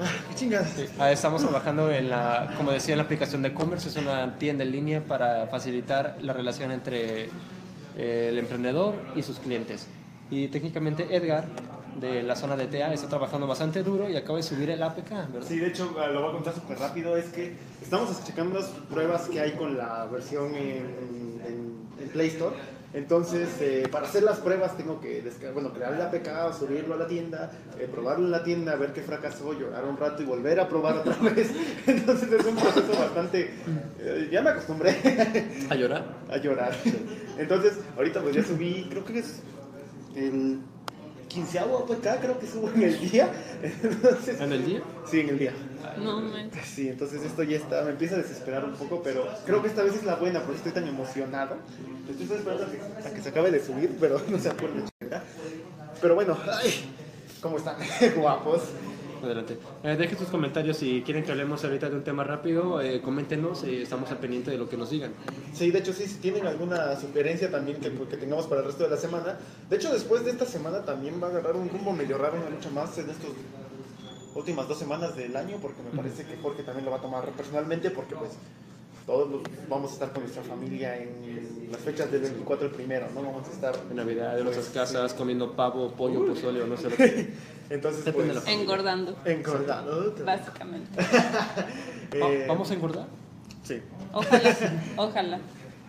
Ah, 0.00 0.06
qué. 0.38 0.48
Sí, 0.48 0.50
ah, 0.98 1.12
estamos 1.12 1.42
trabajando 1.42 1.90
en 1.90 2.08
la, 2.08 2.54
como 2.56 2.72
decía, 2.72 2.94
en 2.94 2.98
la 2.98 3.04
aplicación 3.04 3.42
de 3.42 3.52
Commerce, 3.52 3.88
es 3.88 3.96
una 3.96 4.38
tienda 4.38 4.64
en 4.64 4.72
línea 4.72 5.00
para 5.04 5.46
facilitar 5.46 6.16
la 6.22 6.32
relación 6.32 6.72
entre 6.72 7.28
eh, 7.96 8.28
el 8.30 8.38
emprendedor 8.38 8.94
y 9.14 9.22
sus 9.22 9.38
clientes. 9.38 9.86
Y 10.32 10.48
técnicamente 10.48 11.14
Edgar, 11.14 11.44
de 12.00 12.22
la 12.22 12.34
zona 12.34 12.56
de 12.56 12.66
TEA, 12.66 12.92
está 12.94 13.06
trabajando 13.06 13.46
bastante 13.46 13.82
duro 13.82 14.08
y 14.08 14.16
acaba 14.16 14.38
de 14.38 14.42
subir 14.42 14.70
el 14.70 14.82
APK, 14.82 15.10
¿verdad? 15.10 15.46
Sí, 15.46 15.58
de 15.58 15.68
hecho, 15.68 15.94
eh, 16.02 16.10
lo 16.12 16.22
voy 16.22 16.30
a 16.30 16.32
contar 16.32 16.54
súper 16.54 16.78
rápido. 16.78 17.16
Es 17.18 17.26
que 17.26 17.52
estamos 17.82 18.24
checando 18.24 18.58
las 18.58 18.68
pruebas 18.90 19.28
que 19.28 19.40
hay 19.40 19.52
con 19.52 19.76
la 19.76 20.06
versión 20.06 20.54
en, 20.54 20.86
en- 21.46 21.82
en 22.00 22.08
Play 22.08 22.28
Store. 22.28 22.56
Entonces, 22.94 23.48
eh, 23.60 23.88
para 23.92 24.06
hacer 24.06 24.22
las 24.22 24.38
pruebas 24.38 24.76
tengo 24.76 25.00
que 25.00 25.22
bueno, 25.52 25.72
crear 25.72 25.92
el 25.94 26.00
APK, 26.02 26.58
subirlo 26.58 26.94
a 26.94 26.98
la 26.98 27.06
tienda, 27.06 27.50
eh, 27.78 27.86
probarlo 27.90 28.24
en 28.26 28.30
la 28.32 28.42
tienda, 28.44 28.74
ver 28.76 28.92
qué 28.94 29.00
fracasó, 29.02 29.52
llorar 29.58 29.84
un 29.84 29.96
rato 29.98 30.22
y 30.22 30.26
volver 30.26 30.60
a 30.60 30.68
probar 30.68 30.96
otra 30.96 31.14
vez. 31.30 31.50
Entonces 31.86 32.30
es 32.32 32.44
un 32.46 32.56
proceso 32.56 32.92
bastante... 32.98 33.50
eh, 34.00 34.28
ya 34.32 34.40
me 34.42 34.50
acostumbré 34.50 34.94
¿A 35.70 35.74
llorar? 35.74 36.04
a 36.30 36.36
llorar. 36.38 36.74
Entonces, 37.38 37.74
ahorita 37.96 38.20
pues 38.22 38.34
ya 38.36 38.42
subí, 38.44 38.86
creo 38.90 39.04
que 39.04 39.18
es 39.20 39.40
el 40.14 40.60
quinceavo 41.28 41.78
APK, 41.78 42.20
creo 42.20 42.38
que 42.38 42.46
subo 42.46 42.70
en 42.70 42.82
el 42.82 43.10
día. 43.10 43.32
Entonces, 43.62 44.40
¿En 44.40 44.52
el 44.52 44.64
día? 44.64 44.82
Sí, 45.10 45.20
en 45.20 45.28
el 45.30 45.38
día. 45.38 45.52
No 45.98 46.20
manches. 46.20 46.64
Sí, 46.66 46.88
entonces 46.88 47.22
esto 47.22 47.42
ya 47.42 47.56
está, 47.56 47.82
me 47.82 47.90
empieza 47.90 48.14
a 48.14 48.18
desesperar 48.18 48.64
un 48.64 48.72
poco, 48.74 49.02
pero 49.02 49.26
creo 49.44 49.60
que 49.60 49.68
esta 49.68 49.82
vez 49.82 49.94
es 49.94 50.04
la 50.04 50.16
buena 50.16 50.40
porque 50.40 50.56
estoy 50.58 50.72
tan 50.72 50.86
emocionado. 50.88 51.56
Estoy 52.08 52.36
esperando 52.36 52.64
a 52.64 52.70
que, 52.70 53.08
a 53.08 53.12
que 53.12 53.20
se 53.20 53.28
acabe 53.28 53.50
de 53.50 53.64
subir, 53.64 53.96
pero 54.00 54.20
no 54.28 54.38
se 54.38 54.48
acuerda. 54.48 54.84
Pero 56.00 56.14
bueno, 56.14 56.36
ay, 56.50 56.94
¿cómo 57.40 57.58
están? 57.58 57.76
Guapos. 58.16 58.62
Adelante. 59.22 59.56
Eh, 59.84 59.96
dejen 59.96 60.18
sus 60.18 60.28
comentarios 60.28 60.76
si 60.76 61.02
quieren 61.02 61.24
que 61.24 61.30
hablemos 61.30 61.62
ahorita 61.64 61.88
de 61.88 61.96
un 61.96 62.04
tema 62.04 62.24
rápido, 62.24 62.80
eh, 62.80 63.00
coméntenos, 63.00 63.62
eh, 63.62 63.82
estamos 63.82 64.10
al 64.10 64.18
pendiente 64.18 64.50
de 64.50 64.58
lo 64.58 64.68
que 64.68 64.76
nos 64.76 64.90
digan. 64.90 65.12
Sí, 65.52 65.70
de 65.70 65.78
hecho 65.78 65.92
sí, 65.92 66.06
si 66.06 66.18
tienen 66.18 66.46
alguna 66.46 66.96
sugerencia 66.96 67.50
también 67.50 67.78
que, 67.78 67.90
que 67.90 68.16
tengamos 68.16 68.46
para 68.46 68.62
el 68.62 68.66
resto 68.66 68.84
de 68.84 68.90
la 68.90 68.96
semana. 68.96 69.38
De 69.70 69.76
hecho, 69.76 69.92
después 69.92 70.24
de 70.24 70.32
esta 70.32 70.44
semana 70.44 70.84
también 70.84 71.22
va 71.22 71.28
a 71.28 71.30
agarrar 71.30 71.56
un 71.56 71.68
rumbo 71.68 71.92
medio 71.92 72.18
raro, 72.18 72.36
una 72.36 72.50
lucha 72.50 72.70
más 72.70 72.96
en 72.98 73.10
estas 73.10 73.26
últimas 74.34 74.66
dos 74.66 74.78
semanas 74.78 75.14
del 75.16 75.36
año, 75.36 75.58
porque 75.60 75.82
me 75.82 75.90
parece 75.90 76.24
que 76.24 76.36
Jorge 76.38 76.62
también 76.62 76.84
lo 76.84 76.90
va 76.90 76.98
a 76.98 77.02
tomar 77.02 77.28
personalmente, 77.30 77.90
porque 77.90 78.16
pues 78.16 78.32
todos 79.06 79.30
los- 79.30 79.42
vamos 79.68 79.90
a 79.90 79.94
estar 79.94 80.12
con 80.12 80.22
nuestra 80.22 80.42
familia 80.42 80.96
en 80.96 81.68
las 81.70 81.80
fechas 81.80 82.10
del 82.10 82.22
24 82.22 82.66
el 82.66 82.72
primero, 82.72 83.06
¿no? 83.14 83.22
Vamos 83.22 83.48
a 83.48 83.52
estar 83.52 83.74
En 83.90 83.96
Navidad, 83.96 84.38
en 84.38 84.44
nuestras 84.44 84.66
Pues, 84.68 84.76
casas, 84.92 85.14
comiendo 85.14 85.52
pavo, 85.52 85.90
pollo, 85.92 86.26
pozole 86.26 86.62
o 86.62 86.66
no 86.66 86.76
sé 86.76 86.90
lo 86.90 86.96
que. 86.96 87.32
Entonces, 87.70 88.04
Depende 88.04 88.34
pues, 88.34 88.46
Engordando, 88.48 89.16
engordado. 89.24 90.14
básicamente. 90.24 90.90
Eh, 92.14 92.44
¿Vamos 92.46 92.70
a 92.70 92.74
engordar? 92.74 93.06
Sí. 93.64 93.80
Ojalá, 94.12 94.56
ojalá. 94.98 95.38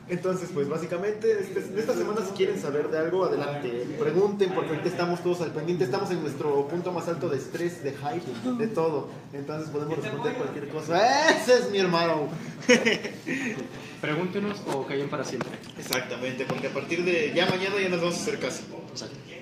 Entonces, 0.09 0.49
pues 0.53 0.67
básicamente, 0.67 1.31
este- 1.39 1.61
de 1.61 1.79
esta 1.79 1.93
semana 1.93 2.19
si 2.25 2.33
quieren 2.33 2.61
saber 2.61 2.89
de 2.89 2.97
algo, 2.97 3.23
adelante, 3.23 3.69
pregunten, 3.97 4.51
porque 4.53 4.71
ahorita 4.71 4.89
estamos 4.89 5.23
todos 5.23 5.39
al 5.41 5.51
pendiente, 5.51 5.85
estamos 5.85 6.11
en 6.11 6.21
nuestro 6.21 6.67
punto 6.67 6.91
más 6.91 7.07
alto 7.07 7.29
de 7.29 7.37
estrés, 7.37 7.81
de 7.83 7.91
hype, 7.93 8.57
de 8.57 8.67
todo. 8.67 9.09
Entonces 9.31 9.69
podemos 9.69 9.95
responder 9.97 10.33
cualquier 10.35 10.67
cosa. 10.67 11.29
¡Ese 11.31 11.53
es 11.59 11.71
mi 11.71 11.77
hermano! 11.79 12.27
Pregúntenos 14.01 14.61
o 14.73 14.85
callen 14.85 15.09
para 15.09 15.23
siempre. 15.23 15.51
Exactamente, 15.79 16.45
porque 16.45 16.67
a 16.67 16.71
partir 16.73 17.05
de 17.05 17.31
ya 17.33 17.45
mañana 17.45 17.75
ya 17.81 17.87
nos 17.89 18.01
vamos 18.01 18.15
a 18.17 18.21
hacer 18.21 18.39
caso. 18.39 18.63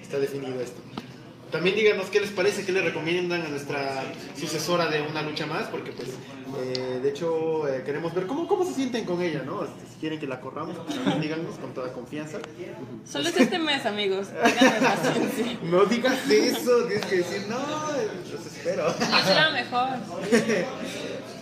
Está 0.02 0.20
definido 0.20 0.62
esto. 0.62 0.80
También 1.52 1.76
díganos 1.76 2.06
qué 2.08 2.22
les 2.22 2.30
parece, 2.30 2.64
qué 2.66 2.72
le 2.72 2.82
recomiendan 2.82 3.42
a 3.42 3.48
nuestra 3.50 4.04
sucesora 4.40 4.88
de 4.90 5.02
una 5.02 5.22
lucha 5.24 5.46
más, 5.48 5.68
porque 5.68 5.92
pues, 5.92 6.10
eh, 6.60 7.00
de 7.02 7.10
hecho, 7.10 7.68
eh, 7.68 7.84
queremos 7.86 8.14
ver 8.14 8.26
cómo, 8.28 8.48
cómo 8.48 8.66
se 8.66 8.74
sienten 8.74 9.06
con 9.06 9.22
ella, 9.22 9.44
¿no? 9.46 9.64
Este, 9.64 9.82
Si 9.94 10.00
quieren 10.00 10.20
que 10.20 10.28
la 10.28 10.40
corramos, 10.42 10.76
pues, 10.86 11.22
díganos 11.22 11.58
con 11.60 11.74
toda 11.74 11.92
confianza. 11.94 12.40
Solo 13.10 13.30
es 13.30 13.38
este 13.38 13.60
mes, 13.60 13.86
amigos. 13.86 14.28
Paciencia. 14.28 15.58
No 15.64 15.86
digas 15.86 16.30
eso, 16.30 16.84
tienes 16.86 17.06
que 17.06 17.18
decir, 17.18 17.46
no, 17.48 17.58
los 18.32 18.46
espero. 18.46 18.88
No 18.88 19.24
será 19.26 19.50
mejor. 19.52 19.90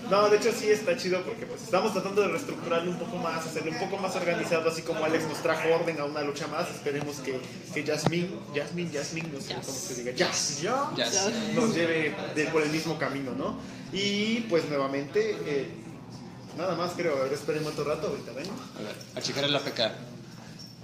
No, 0.09 0.27
de 0.27 0.37
hecho 0.37 0.51
sí 0.51 0.67
está 0.71 0.97
chido 0.97 1.21
porque 1.21 1.45
pues 1.45 1.61
estamos 1.61 1.93
tratando 1.93 2.23
de 2.23 2.29
reestructurarlo 2.29 2.89
un 2.89 2.97
poco 2.97 3.17
más, 3.17 3.45
hacerlo 3.45 3.71
un 3.73 3.77
poco 3.77 3.97
más 3.97 4.15
organizado, 4.15 4.67
así 4.67 4.81
como 4.81 5.05
Alex 5.05 5.25
nos 5.27 5.37
trajo 5.43 5.69
orden 5.69 5.99
a 5.99 6.05
una 6.05 6.21
lucha 6.23 6.47
más. 6.47 6.67
Esperemos 6.71 7.17
que, 7.17 7.39
que 7.75 7.83
Jasmine, 7.85 8.27
Jasmine, 8.55 8.89
Jasmine, 8.91 9.29
no 9.31 9.39
sé 9.39 9.53
cómo 9.53 9.77
se 9.77 9.93
diga, 9.95 10.11
Jazz, 10.13 10.61
Jazz. 10.63 11.31
nos 11.53 11.75
lleve 11.75 12.15
de- 12.33 12.45
por 12.45 12.63
el 12.63 12.71
mismo 12.71 12.97
camino, 12.97 13.33
¿no? 13.37 13.57
Y 13.91 14.41
pues 14.41 14.69
nuevamente, 14.69 15.35
eh, 15.45 15.69
nada 16.57 16.75
más 16.75 16.93
creo, 16.95 17.17
a 17.17 17.23
ver, 17.23 17.33
esperen 17.33 17.65
otro 17.65 17.83
rato, 17.83 18.07
ahorita 18.07 18.31
vengo. 18.33 18.53
A 18.77 18.81
ver, 18.81 18.95
a 19.15 19.21
checar 19.21 19.43
el 19.43 19.55
APK. 19.55 19.79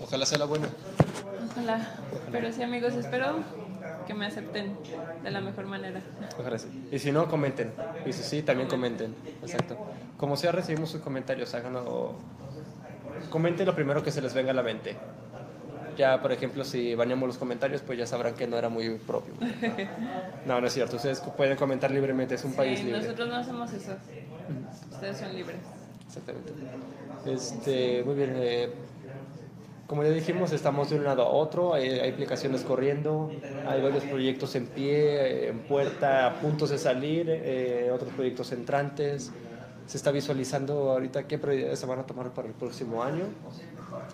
Ojalá 0.01 0.25
sea 0.25 0.39
la 0.39 0.45
buena. 0.45 0.67
Ojalá. 1.51 1.95
Pero 2.31 2.51
sí, 2.51 2.63
amigos, 2.63 2.93
espero 2.93 3.43
que 4.07 4.13
me 4.13 4.25
acepten 4.25 4.77
de 5.23 5.31
la 5.31 5.41
mejor 5.41 5.65
manera. 5.65 6.01
Ojalá 6.37 6.57
sí. 6.57 6.67
Y 6.91 6.99
si 6.99 7.11
no, 7.11 7.27
comenten. 7.27 7.73
Y 8.05 8.13
si 8.13 8.23
sí, 8.23 8.41
también 8.41 8.67
comenten. 8.67 9.15
Exacto. 9.41 9.77
Como 10.17 10.37
sea, 10.37 10.51
recibimos 10.51 10.89
sus 10.89 11.01
comentarios. 11.01 11.53
Háganlo. 11.53 12.15
Comenten 13.29 13.65
lo 13.65 13.75
primero 13.75 14.03
que 14.03 14.11
se 14.11 14.21
les 14.21 14.33
venga 14.33 14.51
a 14.51 14.53
la 14.53 14.63
mente. 14.63 14.97
Ya, 15.97 16.21
por 16.21 16.31
ejemplo, 16.31 16.63
si 16.63 16.95
bañamos 16.95 17.27
los 17.27 17.37
comentarios, 17.37 17.81
pues 17.81 17.97
ya 17.97 18.05
sabrán 18.05 18.35
que 18.35 18.47
no 18.47 18.57
era 18.57 18.69
muy 18.69 18.89
propio. 18.97 19.33
No, 20.45 20.61
no 20.61 20.67
es 20.67 20.73
cierto. 20.73 20.97
Ustedes 20.97 21.21
pueden 21.21 21.57
comentar 21.57 21.91
libremente. 21.91 22.35
Es 22.35 22.43
un 22.43 22.53
país 22.53 22.83
libre. 22.83 23.01
nosotros 23.01 23.27
no 23.29 23.35
hacemos 23.35 23.73
eso. 23.73 23.93
Ustedes 24.91 25.17
son 25.17 25.35
libres. 25.35 25.57
Exactamente. 26.07 26.53
Este, 27.25 28.03
muy 28.03 28.15
bien. 28.15 28.33
eh, 28.35 28.69
como 29.87 30.03
ya 30.03 30.09
dijimos, 30.09 30.51
estamos 30.51 30.89
de 30.89 30.97
un 30.97 31.03
lado 31.03 31.23
a 31.23 31.29
otro. 31.29 31.73
Hay, 31.73 31.87
hay 31.89 32.09
aplicaciones 32.09 32.61
corriendo, 32.61 33.31
hay 33.67 33.81
varios 33.81 34.03
proyectos 34.03 34.55
en 34.55 34.65
pie, 34.67 35.49
en 35.49 35.59
puerta, 35.59 36.25
a 36.25 36.39
puntos 36.39 36.71
de 36.71 36.77
salir, 36.79 37.27
eh, 37.29 37.91
otros 37.93 38.11
proyectos 38.13 38.51
entrantes. 38.51 39.31
Se 39.87 39.97
está 39.97 40.11
visualizando 40.11 40.91
ahorita 40.91 41.27
qué 41.27 41.37
prioridades 41.37 41.77
se 41.79 41.85
van 41.85 41.99
a 41.99 42.03
tomar 42.05 42.31
para 42.33 42.47
el 42.47 42.53
próximo 42.53 43.03
año. 43.03 43.25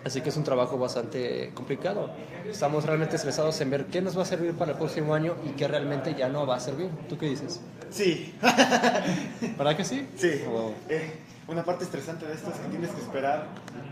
Así 0.04 0.20
que 0.20 0.28
es 0.28 0.36
un 0.36 0.44
trabajo 0.44 0.78
bastante 0.78 1.50
complicado. 1.54 2.10
Estamos 2.48 2.84
realmente 2.84 3.16
estresados 3.16 3.60
en 3.60 3.70
ver 3.70 3.86
qué 3.86 4.02
nos 4.02 4.16
va 4.16 4.22
a 4.22 4.26
servir 4.26 4.52
para 4.54 4.72
el 4.72 4.76
próximo 4.78 5.14
año 5.14 5.34
y 5.46 5.50
qué 5.50 5.66
realmente 5.68 6.14
ya 6.14 6.28
no 6.28 6.46
va 6.46 6.56
a 6.56 6.60
servir. 6.60 6.88
¿Tú 7.08 7.16
qué 7.16 7.26
dices? 7.26 7.60
Sí, 7.90 8.34
¿Verdad 9.58 9.76
que 9.76 9.84
sí? 9.84 10.06
sí. 10.16 10.42
Oh. 10.48 10.72
Eh, 10.88 11.12
una 11.48 11.64
parte 11.64 11.84
estresante 11.84 12.26
de 12.26 12.34
esto 12.34 12.50
es 12.50 12.56
que 12.58 12.68
tienes 12.68 12.90
que 12.90 13.00
esperar 13.00 13.46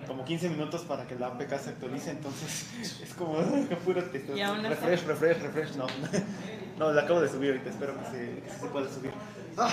como 0.07 0.25
15 0.25 0.49
minutos 0.51 0.83
para 0.83 1.07
que 1.07 1.17
la 1.17 1.27
APK 1.29 1.59
se 1.59 1.71
actualice, 1.71 2.11
entonces 2.11 2.67
es 3.03 3.15
como, 3.15 3.39
"Ah, 3.39 3.45
apúrate. 3.73 4.25
Refresh, 4.71 5.05
refresh, 5.07 5.39
refresh, 5.43 5.77
no. 5.77 5.87
No, 6.79 6.91
la 6.93 7.03
acabo 7.03 7.21
de 7.21 7.29
subir 7.29 7.51
ahorita, 7.51 7.69
espero 7.69 7.93
que 7.99 8.05
se, 8.07 8.41
que 8.41 8.51
se 8.59 8.67
pueda 8.69 8.89
subir. 8.89 9.11
Ah, 9.59 9.71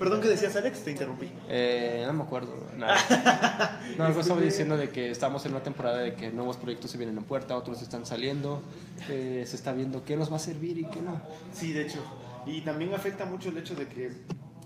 perdón, 0.00 0.22
¿qué 0.22 0.28
decías, 0.28 0.56
Alex? 0.56 0.82
Te 0.82 0.90
interrumpí. 0.90 1.30
Eh, 1.48 2.04
no 2.06 2.14
me 2.14 2.22
acuerdo. 2.24 2.54
Nada. 2.76 3.76
No, 3.98 4.04
algo 4.04 4.20
estaba 4.20 4.40
diciendo 4.40 4.76
de 4.76 4.88
que 4.88 5.10
estamos 5.10 5.44
en 5.44 5.52
una 5.52 5.62
temporada 5.62 5.98
de 5.98 6.14
que 6.14 6.30
nuevos 6.30 6.56
proyectos 6.56 6.90
se 6.90 6.96
vienen 6.96 7.18
en 7.18 7.24
puerta, 7.24 7.56
otros 7.56 7.82
están 7.82 8.06
saliendo, 8.06 8.62
eh, 9.10 9.44
se 9.46 9.56
está 9.56 9.72
viendo 9.72 10.04
qué 10.04 10.16
nos 10.16 10.32
va 10.32 10.36
a 10.36 10.38
servir 10.38 10.78
y 10.78 10.84
qué 10.86 11.02
no. 11.02 11.20
Sí, 11.52 11.72
de 11.72 11.82
hecho. 11.82 12.02
Y 12.46 12.62
también 12.62 12.94
afecta 12.94 13.26
mucho 13.26 13.50
el 13.50 13.58
hecho 13.58 13.74
de 13.74 13.86
que 13.88 14.10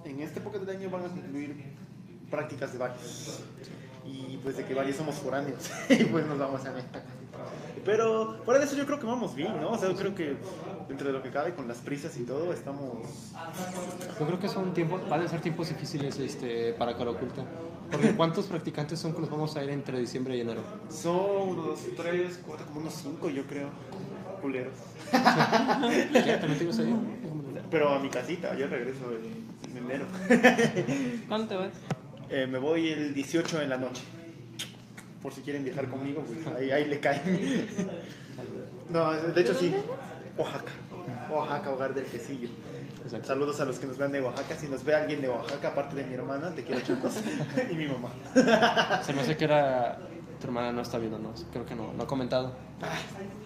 en 0.04 0.20
esta 0.20 0.38
época 0.38 0.58
del 0.58 0.68
año 0.68 0.88
van 0.90 1.04
a 1.04 1.06
incluir 1.06 1.56
prácticas 2.30 2.72
de 2.72 2.78
varios. 2.78 3.40
Y 4.06 4.36
pues 4.36 4.56
de 4.56 4.64
que 4.64 4.74
varios 4.74 4.96
somos 4.96 5.16
foráneos. 5.16 5.70
y 5.88 6.04
pues 6.04 6.26
nos 6.26 6.38
vamos 6.38 6.64
a 6.64 6.70
meter. 6.70 7.02
Pero 7.84 8.40
fuera 8.44 8.60
de 8.60 8.66
eso 8.66 8.76
yo 8.76 8.86
creo 8.86 9.00
que 9.00 9.06
vamos 9.06 9.34
bien, 9.34 9.60
¿no? 9.60 9.72
O 9.72 9.78
sea, 9.78 9.88
yo 9.88 9.96
creo 9.96 10.14
que 10.14 10.36
dentro 10.88 11.06
de 11.06 11.12
lo 11.12 11.22
que 11.22 11.30
cabe 11.30 11.54
con 11.54 11.66
las 11.68 11.78
prisas 11.78 12.16
y 12.18 12.24
todo 12.24 12.52
estamos... 12.52 12.98
Yo 14.18 14.26
creo 14.26 14.38
que 14.38 14.48
son 14.48 14.74
tiempos, 14.74 15.08
van 15.08 15.22
a 15.22 15.28
ser 15.28 15.40
tiempos 15.40 15.68
difíciles 15.68 16.18
este, 16.18 16.72
para 16.74 16.96
Cara 16.96 17.10
Oculta. 17.10 17.44
Porque 17.90 18.14
¿cuántos 18.14 18.46
practicantes 18.46 18.98
son 18.98 19.14
que 19.14 19.20
nos 19.20 19.30
vamos 19.30 19.56
a 19.56 19.62
ir 19.62 19.70
entre 19.70 19.98
diciembre 19.98 20.36
y 20.36 20.40
enero? 20.40 20.62
Son 20.88 21.48
uno, 21.48 21.62
dos, 21.62 21.80
tres, 21.96 22.40
cuatro, 22.46 22.66
como 22.66 22.80
unos 22.80 22.94
cinco 22.94 23.28
yo 23.28 23.44
creo. 23.46 23.68
Culeros. 24.40 24.74
¿Ya 25.12 26.40
también 26.40 26.58
te 26.58 26.64
ibas 26.64 26.78
a 26.78 26.82
ir? 26.82 26.96
Pero 27.70 27.88
a 27.90 27.98
mi 27.98 28.08
casita, 28.08 28.54
yo 28.56 28.66
regreso 28.66 29.04
en 29.70 29.76
enero. 29.76 30.06
¿Cuándo 31.28 31.48
te 31.48 31.56
vas? 31.56 31.72
Eh, 32.30 32.46
me 32.46 32.58
voy 32.58 32.88
el 32.88 33.14
18 33.14 33.62
en 33.62 33.70
la 33.70 33.76
noche. 33.78 34.02
Por 35.22 35.32
si 35.32 35.40
quieren 35.40 35.64
viajar 35.64 35.88
conmigo, 35.88 36.22
pues 36.26 36.46
ahí, 36.56 36.70
ahí 36.70 36.84
le 36.86 37.00
caen. 37.00 37.68
No, 38.90 39.12
de 39.12 39.40
hecho 39.40 39.54
¿De 39.54 39.58
sí. 39.60 39.74
Oaxaca. 40.36 40.72
Oaxaca, 41.30 41.70
hogar 41.70 41.94
del 41.94 42.04
quesillo. 42.06 42.48
Exacto. 43.04 43.28
Saludos 43.28 43.60
a 43.60 43.64
los 43.64 43.78
que 43.78 43.86
nos 43.86 43.98
vean 43.98 44.12
de 44.12 44.20
Oaxaca. 44.20 44.56
Si 44.56 44.66
nos 44.68 44.84
ve 44.84 44.94
alguien 44.94 45.20
de 45.20 45.28
Oaxaca, 45.28 45.68
aparte 45.68 45.96
de 45.96 46.04
mi 46.04 46.14
hermana, 46.14 46.50
te 46.54 46.64
quiero 46.64 46.80
chicos. 46.80 47.20
y 47.70 47.74
mi 47.74 47.86
mamá. 47.86 48.10
Se 49.02 49.12
me 49.12 49.20
hace 49.20 49.36
que 49.36 49.44
era. 49.44 49.98
Tu 50.40 50.46
hermana 50.48 50.72
no 50.72 50.82
está 50.82 50.98
viendo, 50.98 51.18
¿no? 51.18 51.32
Creo 51.52 51.64
que 51.64 51.74
no, 51.74 51.92
no 51.92 52.02
ha 52.02 52.06
comentado. 52.06 52.52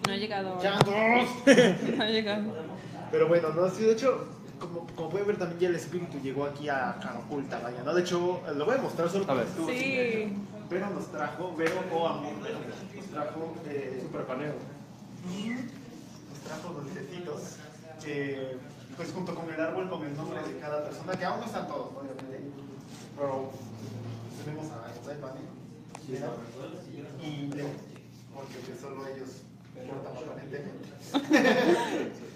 No 0.07 0.13
ha 0.13 0.17
llegado. 0.17 0.59
No 1.97 2.03
ha 2.03 2.07
llegado. 2.07 2.43
Pero 3.11 3.27
bueno, 3.27 3.49
no, 3.49 3.69
sí, 3.69 3.83
de 3.83 3.93
hecho, 3.93 4.25
como, 4.59 4.85
como 4.95 5.09
pueden 5.09 5.27
ver 5.27 5.37
también 5.37 5.59
ya 5.59 5.69
el 5.69 5.75
espíritu 5.75 6.19
llegó 6.19 6.45
aquí 6.45 6.67
a 6.69 6.97
Caraculta, 7.01 7.59
vaya, 7.59 7.81
¿no? 7.83 7.93
De 7.93 8.01
hecho, 8.01 8.41
lo 8.55 8.65
voy 8.65 8.75
a 8.75 8.81
mostrar 8.81 9.09
solo 9.09 9.25
A 9.29 9.33
ver. 9.35 9.47
estuvo. 9.47 9.69
Sí. 9.69 10.33
Pero 10.69 10.89
nos 10.91 11.11
trajo, 11.11 11.55
Vero 11.55 11.75
o 11.91 12.07
Amor, 12.07 12.33
nos 12.33 13.05
trajo, 13.07 13.55
eh, 13.67 13.99
Super 14.03 14.25
paneo. 14.25 14.53
Trajo 16.45 16.73
dulcecitos, 16.73 17.57
eh, 18.05 18.57
pues 18.95 19.11
junto 19.11 19.35
con 19.35 19.53
el 19.53 19.59
árbol, 19.59 19.89
con 19.89 20.05
el 20.05 20.15
nombre 20.15 20.41
de 20.41 20.57
cada 20.59 20.81
persona, 20.83 21.11
que 21.13 21.25
aún 21.25 21.39
no 21.39 21.45
están 21.45 21.67
todos, 21.67 21.89
obviamente, 21.95 22.39
pero 23.15 23.51
tenemos 24.43 24.71
a 24.71 24.91
José 24.97 25.15
Pani, 25.15 25.41
y 27.21 27.47
Leo, 27.53 27.69
porque 28.33 28.57
pues 28.65 28.79
solo 28.79 29.05
ellos 29.07 29.43
portan 29.87 30.17
aparentemente. 30.17 30.89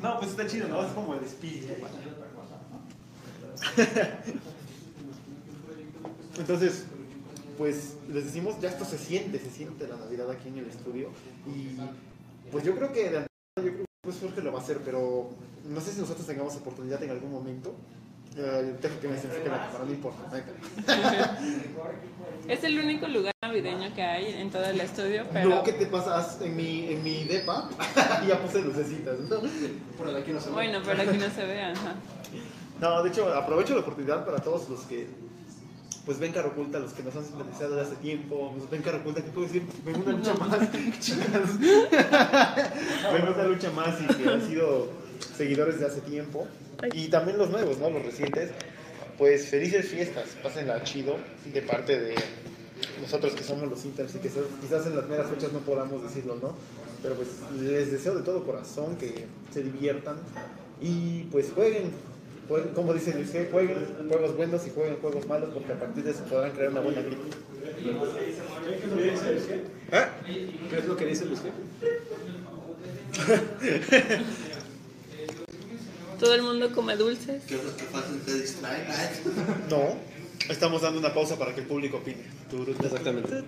No, 0.00 0.18
pues 0.18 0.32
está 0.32 0.46
chido, 0.46 0.68
¿no? 0.68 0.84
Es 0.84 0.92
como 0.92 1.14
el 1.14 1.24
espíritu. 1.24 1.68
Entonces, 6.38 6.84
pues 7.56 7.94
les 8.08 8.24
decimos, 8.26 8.60
ya 8.60 8.68
esto 8.68 8.84
se 8.84 8.98
siente, 8.98 9.38
se 9.38 9.50
siente 9.50 9.86
la 9.86 9.96
Navidad 9.96 10.30
aquí 10.30 10.48
en 10.48 10.58
el 10.58 10.66
estudio. 10.66 11.08
Y 11.46 11.78
pues 12.50 12.64
yo 12.64 12.74
creo 12.74 12.92
que 12.92 13.10
de 13.10 13.16
antemano, 13.18 13.28
yo 13.56 13.62
creo 13.62 13.78
que 13.78 13.84
pues 14.02 14.18
Jorge 14.20 14.42
lo 14.42 14.52
va 14.52 14.58
a 14.58 14.62
hacer, 14.62 14.78
pero 14.84 15.30
no 15.64 15.80
sé 15.80 15.92
si 15.92 16.00
nosotros 16.00 16.26
tengamos 16.26 16.56
oportunidad 16.56 17.02
en 17.02 17.10
algún 17.10 17.32
momento. 17.32 17.74
Eh, 18.36 18.74
dejo 18.82 19.00
que 19.00 19.08
me 19.08 19.14
enfoque 19.14 19.48
la 19.48 19.66
cámara, 19.66 19.84
no 19.84 19.92
importa. 19.92 20.44
Es 22.48 22.64
el 22.64 22.78
único 22.78 23.06
lugar 23.06 23.32
navideño 23.42 23.94
que 23.94 24.02
hay 24.02 24.34
en 24.34 24.50
todo 24.50 24.64
el 24.64 24.80
estudio, 24.80 25.24
pero. 25.32 25.48
No, 25.48 25.62
¿qué 25.62 25.72
te 25.72 25.86
pasa? 25.86 26.36
En 26.44 26.56
mi, 26.56 26.92
en 26.92 27.02
mi 27.02 27.24
depa 27.24 27.70
ya 28.28 28.38
puse 28.42 28.60
lucecitas. 28.60 29.18
¿no? 29.20 29.36
Por 29.96 30.14
aquí 30.14 30.32
no 30.32 30.40
se 30.40 30.48
ve. 30.48 30.52
Bueno, 30.52 30.80
pero 30.84 31.02
aquí 31.02 31.16
no 31.16 31.30
se 31.30 31.44
ve, 31.46 31.62
ajá. 31.62 31.94
No, 32.80 33.02
de 33.02 33.08
hecho, 33.08 33.32
aprovecho 33.32 33.74
la 33.74 33.80
oportunidad 33.80 34.26
para 34.26 34.38
todos 34.38 34.68
los 34.68 34.80
que 34.80 35.06
pues 36.04 36.18
ven 36.18 36.32
Cara 36.32 36.48
Oculta, 36.48 36.78
los 36.78 36.92
que 36.92 37.02
nos 37.02 37.16
han 37.16 37.24
sintonizado 37.24 37.76
de 37.76 37.82
hace 37.82 37.96
tiempo, 37.96 38.52
pues 38.56 38.70
ven 38.70 38.82
Cara 38.82 38.98
Oculta, 38.98 39.22
¿qué 39.22 39.30
puedo 39.30 39.46
decir? 39.46 39.62
Ven 39.84 39.96
una 39.96 40.12
lucha 40.12 40.34
más, 40.34 40.58
chicas. 41.00 41.60
ven 43.12 43.28
una 43.28 43.44
lucha 43.44 43.70
más 43.70 44.00
y 44.02 44.06
que 44.14 44.28
han 44.28 44.46
sido 44.46 44.88
seguidores 45.36 45.80
de 45.80 45.86
hace 45.86 46.00
tiempo. 46.02 46.46
Y 46.92 47.08
también 47.08 47.38
los 47.38 47.50
nuevos, 47.50 47.78
¿no? 47.78 47.88
Los 47.90 48.04
recientes. 48.04 48.50
Pues 49.16 49.48
felices 49.48 49.88
fiestas, 49.88 50.36
pásenla 50.42 50.82
chido 50.82 51.16
de 51.52 51.62
parte 51.62 52.00
de 52.00 52.16
nosotros 53.00 53.32
que 53.34 53.44
somos 53.44 53.68
los 53.70 53.84
inters 53.84 54.14
y 54.16 54.18
que 54.18 54.28
quizás 54.28 54.86
en 54.86 54.96
las 54.96 55.08
meras 55.08 55.30
fechas 55.30 55.52
no 55.52 55.60
podamos 55.60 56.02
decirlo, 56.02 56.36
¿no? 56.42 56.54
Pero 57.00 57.14
pues 57.14 57.28
les 57.60 57.92
deseo 57.92 58.16
de 58.16 58.22
todo 58.22 58.44
corazón 58.44 58.96
que 58.96 59.26
se 59.52 59.62
diviertan 59.62 60.16
y 60.80 61.24
pues 61.24 61.52
jueguen, 61.54 61.92
como 62.74 62.92
dice 62.92 63.14
Luis, 63.14 63.32
G, 63.32 63.50
jueguen 63.50 63.86
juegos 64.08 64.36
buenos 64.36 64.66
y 64.66 64.70
jueguen 64.70 64.96
juegos 64.96 65.26
malos 65.26 65.50
porque 65.54 65.72
a 65.72 65.78
partir 65.78 66.04
de 66.04 66.10
eso 66.10 66.24
podrán 66.24 66.52
crear 66.52 66.70
una 66.70 66.80
buena 66.80 67.00
vida. 67.00 67.16
¿Eh? 69.92 70.06
¿Qué 70.70 70.78
es 70.78 70.84
lo 70.86 70.96
que 70.96 71.06
dice 71.06 71.24
Luis? 71.26 71.40
Todo 76.18 76.34
el 76.34 76.42
mundo 76.42 76.70
come 76.72 76.96
dulces. 76.96 77.42
¿Qué 77.46 77.54
es 77.56 77.64
lo 77.64 77.76
que 77.76 77.84
fácil 77.84 78.20
te 78.20 78.34
distrae? 78.34 78.86
Ay, 78.88 79.08
No, 79.70 79.96
estamos 80.48 80.82
dando 80.82 81.00
una 81.00 81.12
pausa 81.12 81.38
para 81.38 81.54
que 81.54 81.60
el 81.62 81.66
público 81.66 81.98
opine. 81.98 82.24
Exactamente. 82.82 83.42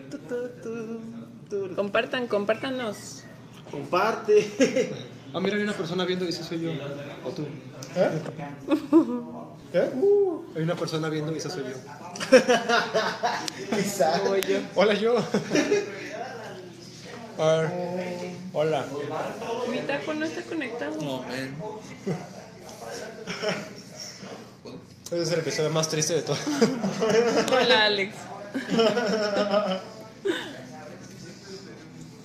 Compartan, 1.75 2.27
compártanos. 2.27 3.25
Comparte. 3.71 4.91
Ah, 5.35 5.41
mira, 5.41 5.57
hay 5.57 5.63
una 5.63 5.73
persona 5.75 6.05
viendo 6.05 6.25
y 6.25 6.29
dice 6.29 6.45
soy 6.45 6.61
yo. 6.61 6.71
O 7.25 7.31
tú. 7.31 7.47
¿Eh? 7.95 8.11
¿Eh? 9.73 9.91
Uh, 9.95 10.45
Hay 10.55 10.63
una 10.63 10.75
persona 10.75 11.09
viendo 11.09 11.33
y 11.33 11.39
esa 11.39 11.51
soy 11.51 11.65
yo. 11.65 11.75
quizá. 13.77 14.23
Hola, 14.75 14.95
yo. 14.95 15.17
A 17.39 17.47
ver. 17.57 17.71
Hola. 18.55 18.87
Mi 19.71 19.81
taco 19.81 20.15
no 20.15 20.25
está 20.25 20.41
conectado. 20.43 20.97
No, 21.03 21.23
man. 21.23 21.55
Ese 25.07 25.23
es 25.23 25.33
el 25.33 25.41
episodio 25.41 25.71
más 25.71 25.89
triste 25.89 26.15
de 26.15 26.23
todo. 26.23 26.39
Hola, 27.53 27.85
Alex. 27.85 28.15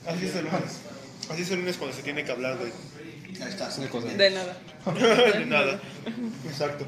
Así 0.08 0.26
el 0.26 0.46
lunes. 0.46 0.91
Así 1.32 1.44
es 1.44 1.52
el 1.52 1.60
lunes 1.60 1.78
cuando 1.78 1.96
se 1.96 2.04
tiene 2.04 2.26
que 2.26 2.32
hablar 2.32 2.58
de, 2.58 2.66
Ahí 2.66 3.88
cosa. 3.88 4.08
De 4.08 4.30
nada. 4.32 4.58
de 5.34 5.46
nada. 5.46 5.80
Exacto. 6.46 6.86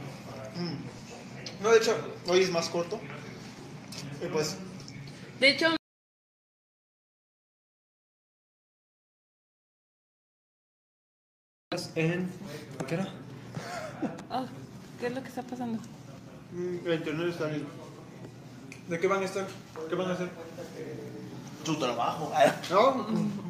No, 1.61 1.71
de 1.71 1.77
hecho, 1.77 1.95
hoy 2.27 2.41
es 2.41 2.51
más 2.51 2.67
corto. 2.67 2.99
Y 4.21 4.27
pues, 4.27 4.57
De 5.39 5.49
hecho, 5.49 5.67
En... 11.95 12.29
¿Qué 12.87 12.95
era? 12.95 13.07
ah, 14.29 14.45
¿qué 14.99 15.07
es 15.07 15.15
lo 15.15 15.23
que 15.23 15.29
está 15.29 15.41
pasando? 15.41 15.79
mm, 16.51 16.85
el 16.85 16.93
internet 16.95 17.29
está 17.29 17.47
bien. 17.47 17.65
¿De 18.87 18.99
qué 18.99 19.07
van 19.07 19.21
a 19.21 19.25
estar? 19.25 19.47
¿Qué 19.89 19.95
van 19.95 20.09
a 20.09 20.13
hacer? 20.13 20.29
Tu 21.63 21.79
trabajo. 21.79 22.31
No, 22.69 23.07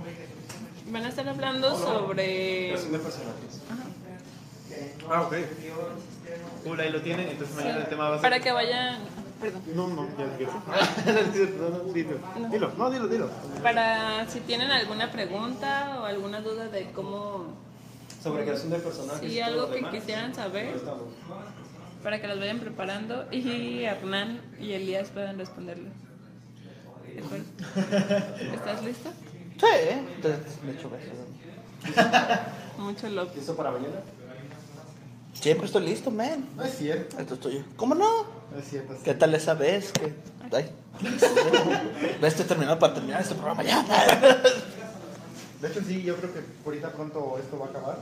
Van 0.88 1.06
a 1.06 1.10
estar 1.10 1.28
hablando 1.28 1.78
sobre. 1.78 2.72
de 2.72 3.00
personajes. 3.00 3.62
Ah, 5.10 5.22
ok. 5.22 5.36
Cool, 6.64 6.80
ahí 6.80 6.92
lo 6.92 7.02
tienen, 7.02 7.28
entonces 7.30 7.56
mañana 7.56 7.80
el 7.80 7.88
tema 7.88 8.10
va 8.10 8.16
a 8.16 8.20
ser... 8.20 8.22
Para 8.22 8.40
que 8.40 8.52
vayan. 8.52 9.00
Perdón. 9.42 9.62
No, 9.76 9.88
no, 9.88 10.08
ya 10.18 10.26
lo 10.26 10.38
quiero. 10.38 10.54
no, 11.60 11.70
no, 11.70 11.94
dilo. 11.94 12.18
Dilo, 12.50 12.72
no, 12.78 12.92
dilo, 12.92 13.08
dilo. 13.08 13.30
Para 13.62 14.28
si 14.30 14.40
tienen 14.42 14.72
alguna 14.72 15.12
pregunta 15.12 16.00
o 16.02 16.06
alguna 16.06 16.40
duda 16.42 16.70
de 16.70 16.92
cómo. 16.92 17.54
Sobre 18.22 18.44
creación 18.44 18.70
de 18.70 18.80
personajes. 18.80 19.34
Todo 19.34 19.46
algo 19.46 19.70
que 19.70 19.76
demás, 19.76 19.94
quisieran 19.94 20.34
saber, 20.34 20.80
para 22.02 22.22
que 22.22 22.28
las 22.28 22.40
vayan 22.40 22.60
preparando 22.60 23.28
y 23.32 23.84
Hernán 23.84 24.40
y 24.62 24.72
Elías 24.72 25.10
puedan 25.10 25.38
responderle. 25.38 25.90
¿De 27.14 27.20
acuerdo? 27.26 27.46
¿Estás 28.54 28.84
listo? 28.84 29.10
Sí, 29.60 29.66
entonces 30.16 30.42
me 30.64 30.72
echo 30.74 30.90
besos. 30.90 31.14
Mucho 32.78 33.10
love. 33.10 33.36
¿Listo 33.36 33.56
para 33.56 33.72
mañana? 33.72 34.02
Siempre 35.34 35.66
estoy 35.66 35.86
listo, 35.86 36.12
man. 36.12 36.48
No 36.56 36.64
es 36.64 36.78
cierto, 36.78 37.20
Esto 37.20 37.34
estoy 37.34 37.56
yo. 37.56 37.62
¿Cómo 37.76 37.96
no? 37.96 38.24
no 38.52 38.60
es 38.60 38.70
cierto. 38.70 38.96
¿Qué 39.04 39.14
tal 39.14 39.34
esa 39.34 39.54
vez? 39.54 39.92
que 39.92 40.14
Ay. 40.56 40.70
Estoy 42.22 42.46
terminando 42.46 42.80
para 42.80 42.94
terminar 42.94 43.22
este 43.22 43.34
programa 43.36 43.64
ya. 43.64 43.84
De 45.62 45.68
hecho, 45.68 45.82
sí, 45.82 46.04
yo 46.04 46.16
creo 46.18 46.34
que 46.34 46.42
ahorita 46.66 46.92
pronto 46.92 47.38
esto 47.40 47.58
va 47.58 47.68
a 47.68 47.70
acabar. 47.70 47.98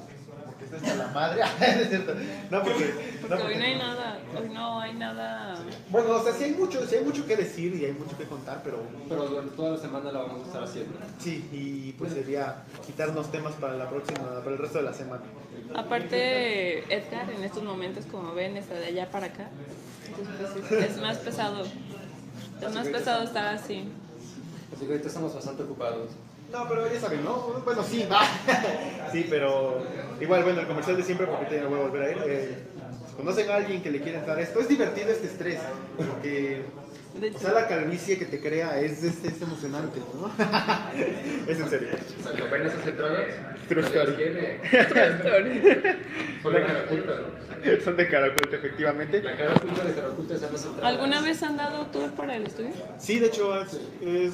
Esto 0.72 0.78
está 0.78 0.96
la 0.96 1.08
madre. 1.08 1.42
es 1.62 1.90
cierto. 1.90 2.14
No, 2.50 2.64
porque. 2.64 2.94
no, 3.22 3.28
Porque 3.28 3.44
hoy 3.44 3.56
no 3.58 3.64
hay 3.64 3.76
nada, 3.78 4.20
hoy 4.40 4.50
no 4.50 4.80
hay 4.80 4.94
nada. 4.94 5.56
Bueno, 5.90 6.12
o 6.12 6.24
sea, 6.24 6.34
sí 6.34 6.46
hay, 6.46 6.52
mucho, 6.52 6.86
sí 6.88 6.96
hay 6.96 7.04
mucho 7.04 7.26
que 7.26 7.36
decir 7.36 7.76
y 7.76 7.86
hay 7.86 7.92
mucho 7.92 8.18
que 8.18 8.26
contar, 8.26 8.62
pero 8.64 8.80
Pero 9.10 9.28
durante 9.28 9.56
toda 9.56 9.72
la 9.72 9.78
semana 9.78 10.12
la 10.12 10.20
vamos 10.20 10.44
a 10.44 10.46
estar 10.48 10.64
haciendo. 10.64 10.98
sí, 11.20 11.48
y 11.52 11.92
pues 11.94 12.14
sería 12.14 12.64
quitarnos 12.86 13.32
temas 13.32 13.54
para 13.54 13.74
la 13.74 13.90
próxima, 13.90 14.40
para 14.40 14.52
el 14.52 14.58
resto 14.58 14.78
de 14.78 14.84
la 14.86 14.94
semana. 14.94 15.24
Aparte, 15.76 16.80
Edgar 16.94 17.30
en 17.30 17.44
estos 17.44 17.64
momentos, 17.64 18.06
como 18.06 18.34
ven, 18.34 18.58
está 18.58 18.76
de 18.76 18.88
allá 18.88 19.12
para 19.12 19.28
acá. 19.28 19.50
Entonces, 20.08 20.72
es, 20.72 20.92
es 20.92 21.02
más 21.02 21.18
pesado. 21.18 21.66
Es 22.62 22.74
más 22.74 22.88
pesado 22.88 23.24
estar 23.24 23.48
así. 23.48 23.90
Así 24.74 24.86
que 24.86 24.92
ahorita 24.92 25.08
estamos 25.08 25.34
bastante 25.34 25.64
ocupados. 25.64 26.12
No, 26.52 26.68
pero 26.68 26.92
ya 26.92 27.00
saben, 27.00 27.24
¿no? 27.24 27.62
Bueno, 27.64 27.84
sí, 27.84 28.06
va. 28.12 28.22
sí, 29.12 29.26
pero 29.30 29.86
igual, 30.20 30.44
bueno, 30.44 30.62
el 30.62 30.68
comercial 30.68 30.98
de 30.98 31.04
siempre, 31.04 31.28
porque 31.28 31.60
no 31.62 31.70
voy 31.70 31.80
a 31.80 31.84
volver 31.84 32.02
a 32.04 32.12
ir. 32.12 32.18
eh, 32.26 32.58
conocen 33.16 33.50
a 33.50 33.56
alguien 33.56 33.82
que 33.82 33.92
le 33.92 34.02
quiera 34.02 34.20
entrar 34.20 34.38
a 34.38 34.42
esto, 34.42 34.60
es 34.60 34.68
divertido 34.68 35.10
este 35.10 35.28
estrés, 35.28 35.60
porque, 35.98 36.64
o 37.36 37.40
sea, 37.40 37.52
la 37.54 37.68
calvicie 37.68 38.18
que 38.18 38.26
te 38.26 38.40
crea 38.42 38.80
es, 38.80 39.04
es, 39.04 39.24
es 39.24 39.42
emocionante, 39.42 40.00
¿no? 40.16 40.32
es 41.48 41.60
en 41.60 41.70
serio. 41.70 41.90
¿Ven 42.52 42.62
esas 42.68 42.88
entradas? 42.88 43.26
True 43.70 43.82
story. 43.84 44.14
Son 46.42 46.54
de 46.54 46.62
cara 46.66 46.84
oculta. 46.86 47.14
Son 47.84 47.96
de 47.98 48.08
caracol, 48.10 48.54
efectivamente. 48.54 49.22
La 49.24 49.38
cara 49.38 49.54
oculta 49.56 49.84
de 49.84 49.94
cara 49.94 50.08
oculta 50.10 50.36
se 50.38 50.42
llama 50.46 50.56
esa 50.58 50.68
entrada. 50.70 50.88
¿Alguna 50.90 51.22
vez 51.22 51.44
han 51.44 51.58
dado 51.58 51.86
tour 51.88 52.12
para 52.12 52.36
el 52.36 52.48
estudio? 52.48 52.72
Sí, 52.98 53.20
de 53.20 53.28
hecho, 53.28 53.62
es, 53.62 53.74
es- 54.02 54.34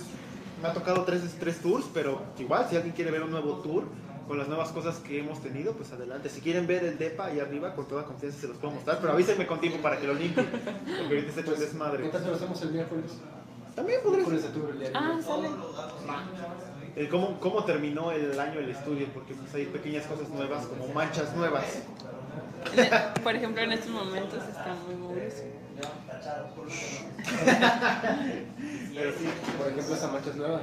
me 0.62 0.68
ha 0.68 0.74
tocado 0.74 1.04
tres, 1.04 1.22
tres 1.40 1.60
tours, 1.60 1.86
pero 1.94 2.22
igual, 2.40 2.66
si 2.70 2.76
alguien 2.76 2.94
quiere 2.96 3.12
ver 3.12 3.24
un 3.24 3.32
nuevo 3.32 3.56
tour 3.58 3.84
con 4.28 4.38
las 4.38 4.48
nuevas 4.48 4.70
cosas 4.70 4.98
que 4.98 5.20
hemos 5.20 5.42
tenido, 5.42 5.74
pues 5.74 5.92
adelante. 5.92 6.30
Si 6.30 6.42
quieren 6.42 6.68
ver 6.68 6.84
el 6.84 6.98
DEPA 6.98 7.28
ahí 7.28 7.40
arriba, 7.40 7.74
con 7.76 7.88
toda 7.88 8.04
confianza 8.04 8.40
se 8.42 8.48
los 8.48 8.58
puedo 8.58 8.74
mostrar, 8.74 9.00
pero 9.00 9.14
avísenme 9.14 9.48
con 9.48 9.62
tiempo 9.62 9.82
para 9.82 9.98
que 9.98 10.08
lo 10.08 10.14
limpie, 10.14 10.44
porque 10.44 11.04
ahorita 11.04 11.30
está 11.30 11.42
hecho 11.42 11.54
un 11.54 11.60
desmadre. 11.60 12.04
¿Qué 12.04 12.10
tal 12.10 12.24
si 12.24 12.28
lo 12.30 12.36
hacemos 12.36 12.62
el 12.62 12.72
miércoles? 12.72 13.12
También 13.76 14.02
podría 14.04 14.26
de 14.26 14.50
tour 14.50 14.72
el 14.72 14.80
día 14.80 14.90
de 14.90 14.96
Ah, 14.98 15.20
sale. 15.24 15.50
el 16.96 17.10
cómo, 17.10 17.40
cómo 17.40 17.64
terminó 17.64 18.12
el 18.12 18.40
año 18.40 18.60
el 18.60 18.72
estudio, 18.72 19.08
porque 19.14 19.36
pues 19.36 19.54
hay 19.54 19.68
pequeñas 19.68 20.06
cosas 20.08 20.30
nuevas, 20.30 20.66
como 20.66 20.88
manchas 20.94 21.36
nuevas. 21.36 21.64
Por 23.24 23.36
ejemplo, 23.36 23.62
en 23.62 23.72
estos 23.72 23.92
momentos 23.92 24.44
está 24.50 24.76
muy 24.88 24.96
Pero 28.96 29.12
sí, 29.12 29.26
Por 29.58 29.68
ejemplo, 29.68 29.96
esa 29.96 30.08
mancha 30.08 30.30
es 30.30 30.36
nueva. 30.36 30.62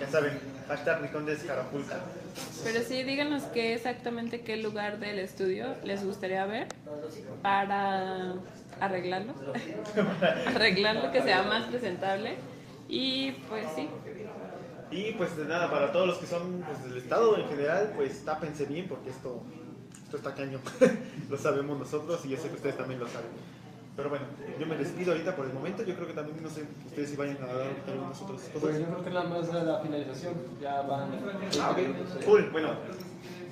ya 0.00 0.08
saben, 0.08 0.38
hashtag 0.68 1.02
Rincón 1.02 1.26
de 1.26 1.32
Escarapulta. 1.34 2.00
Pero 2.64 2.80
sí, 2.82 3.02
díganos 3.04 3.44
qué 3.44 3.74
exactamente 3.74 4.40
qué 4.42 4.56
lugar 4.56 4.98
del 4.98 5.18
estudio 5.18 5.74
les 5.84 6.04
gustaría 6.04 6.44
ver 6.46 6.68
para 7.42 8.34
arreglarlo. 8.80 9.34
arreglarlo, 10.46 11.10
que 11.12 11.22
sea 11.22 11.42
más 11.42 11.64
presentable. 11.66 12.36
Y 12.88 13.32
pues 13.48 13.66
sí, 13.74 13.88
Y 14.90 15.12
pues 15.12 15.36
de 15.36 15.44
nada, 15.44 15.70
para 15.70 15.92
todos 15.92 16.06
los 16.06 16.18
que 16.18 16.26
son 16.26 16.62
pues, 16.66 16.82
del 16.84 16.96
estado 16.96 17.36
en 17.36 17.46
general, 17.48 17.92
pues 17.94 18.24
tápense 18.24 18.64
bien 18.64 18.88
porque 18.88 19.10
esto, 19.10 19.42
esto 20.08 20.16
está 20.16 20.34
caño. 20.34 20.58
lo 21.30 21.36
sabemos 21.36 21.78
nosotros 21.78 22.24
y 22.24 22.30
yo 22.30 22.38
sé 22.38 22.48
que 22.48 22.54
ustedes 22.54 22.76
también 22.78 22.98
lo 23.00 23.06
saben. 23.06 23.28
Pero 23.94 24.08
bueno, 24.10 24.24
yo 24.58 24.66
me 24.66 24.76
despido 24.76 25.12
ahorita 25.12 25.34
por 25.36 25.44
el 25.46 25.52
momento. 25.52 25.82
Yo 25.82 25.94
creo 25.96 26.06
que 26.06 26.14
también, 26.14 26.42
no 26.42 26.48
sé, 26.48 26.62
ustedes 26.86 27.10
si 27.10 27.16
vayan 27.16 27.36
a 27.42 27.46
dar 27.46 27.66
algunas 27.88 28.22
otras 28.22 28.40
Pues 28.52 28.62
cosas. 28.64 28.78
yo 28.80 28.86
creo 28.86 29.04
que 29.04 29.10
nada 29.10 29.24
más 29.28 29.52
la 29.52 29.80
finalización. 29.80 30.34
Ya 30.62 30.80
van. 30.82 31.10
Ah, 31.60 31.70
ok. 31.72 32.24
Cool, 32.24 32.48
bueno. 32.50 32.70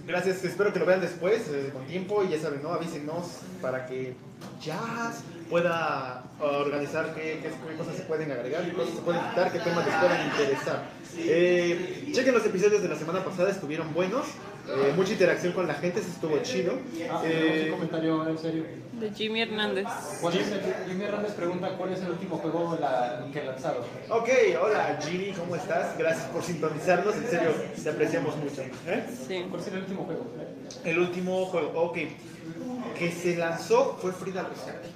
Gracias, 0.07 0.45
espero 0.45 0.73
que 0.73 0.79
lo 0.79 0.87
vean 0.87 1.01
después, 1.01 1.49
eh, 1.49 1.71
con 1.73 1.85
tiempo, 1.87 2.23
y 2.23 2.29
ya 2.29 2.38
saben, 2.38 2.62
¿no? 2.62 2.71
Avísenos 2.73 3.40
para 3.61 3.87
que 3.87 4.14
Jazz 4.62 5.25
pueda 5.51 6.23
uh, 6.38 6.45
organizar 6.45 7.12
qué, 7.12 7.40
qué- 7.42 7.51
qué 7.51 7.77
cosas 7.77 7.97
se 7.97 8.03
pueden 8.05 8.31
agregar, 8.31 8.64
qué 8.64 8.73
cosas 8.73 8.95
se 8.95 9.01
pueden 9.03 9.21
quitar, 9.31 9.51
qué 9.53 9.59
temas 9.59 9.85
les 9.85 9.95
puedan 9.97 10.27
interesar. 10.27 10.83
Eh, 11.19 12.09
chequen 12.12 12.35
los 12.35 12.47
episodios 12.47 12.83
de 12.83 12.88
la 12.88 12.95
semana 12.95 13.25
pasada, 13.25 13.51
estuvieron 13.51 13.92
buenos, 13.95 14.27
eh, 14.68 14.92
mucha 14.96 15.12
interacción 15.12 15.52
con 15.52 15.66
la 15.66 15.74
gente, 15.74 16.00
eso 16.00 16.09
estuvo 16.09 16.38
chido. 16.42 16.74
Ah, 17.11 17.22
Eh, 17.24 17.68
un 17.70 17.74
comentario 17.76 18.29
en 18.29 18.38
serio. 18.38 18.64
de 18.92 19.11
Jimmy 19.12 19.42
Hernández. 19.42 19.87
¿Cuál 20.20 20.37
es 20.37 20.50
el, 20.50 20.61
Jimmy 20.88 21.05
Hernández 21.05 21.33
pregunta 21.33 21.68
cuál 21.76 21.92
es 21.92 22.00
el 22.00 22.11
último 22.11 22.38
juego 22.38 22.76
la, 22.81 23.26
que 23.33 23.44
lanzaron. 23.44 23.83
ok, 24.11 24.29
hola 24.62 24.98
Jimmy, 25.02 25.33
¿cómo 25.33 25.55
estás? 25.57 25.96
Gracias 25.98 26.26
por 26.31 26.42
sintonizarnos, 26.42 27.14
en 27.16 27.29
serio, 27.29 27.50
te 27.83 27.90
apreciamos 27.90 28.37
mucho. 28.37 28.62
¿eh? 28.62 29.05
Sí. 29.26 29.44
¿Cuál 29.50 29.62
será 29.62 29.76
el 29.76 29.83
último 29.83 30.05
juego? 30.05 30.26
El 30.85 30.98
último 30.98 31.46
juego, 31.46 31.70
ok, 31.83 31.98
que 32.98 33.12
se 33.12 33.37
lanzó 33.37 33.96
fue 34.00 34.12
Frida 34.12 34.42
Rescate, 34.48 34.88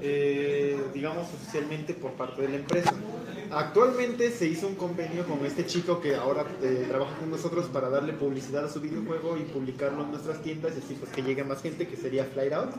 eh, 0.00 0.78
digamos 0.92 1.28
oficialmente 1.32 1.94
por 1.94 2.12
parte 2.12 2.42
de 2.42 2.48
la 2.48 2.56
empresa. 2.56 2.92
Actualmente 3.50 4.30
se 4.30 4.46
hizo 4.46 4.66
un 4.66 4.74
convenio 4.74 5.24
con 5.26 5.44
este 5.46 5.66
chico 5.66 6.00
que 6.00 6.14
ahora 6.16 6.44
eh, 6.62 6.86
trabaja 6.88 7.16
con 7.18 7.30
nosotros 7.30 7.66
para 7.66 7.88
darle 7.88 8.12
publicidad 8.14 8.64
a 8.64 8.68
su 8.68 8.80
videojuego 8.80 9.36
y 9.36 9.42
publicarlo 9.42 10.02
en 10.04 10.10
nuestras 10.10 10.42
tiendas 10.42 10.72
y 10.76 10.78
así 10.84 10.94
pues 10.98 11.10
que 11.12 11.22
llegue 11.22 11.44
más 11.44 11.62
gente, 11.62 11.86
que 11.86 11.96
sería 11.96 12.24
Flight 12.24 12.52
Out. 12.52 12.70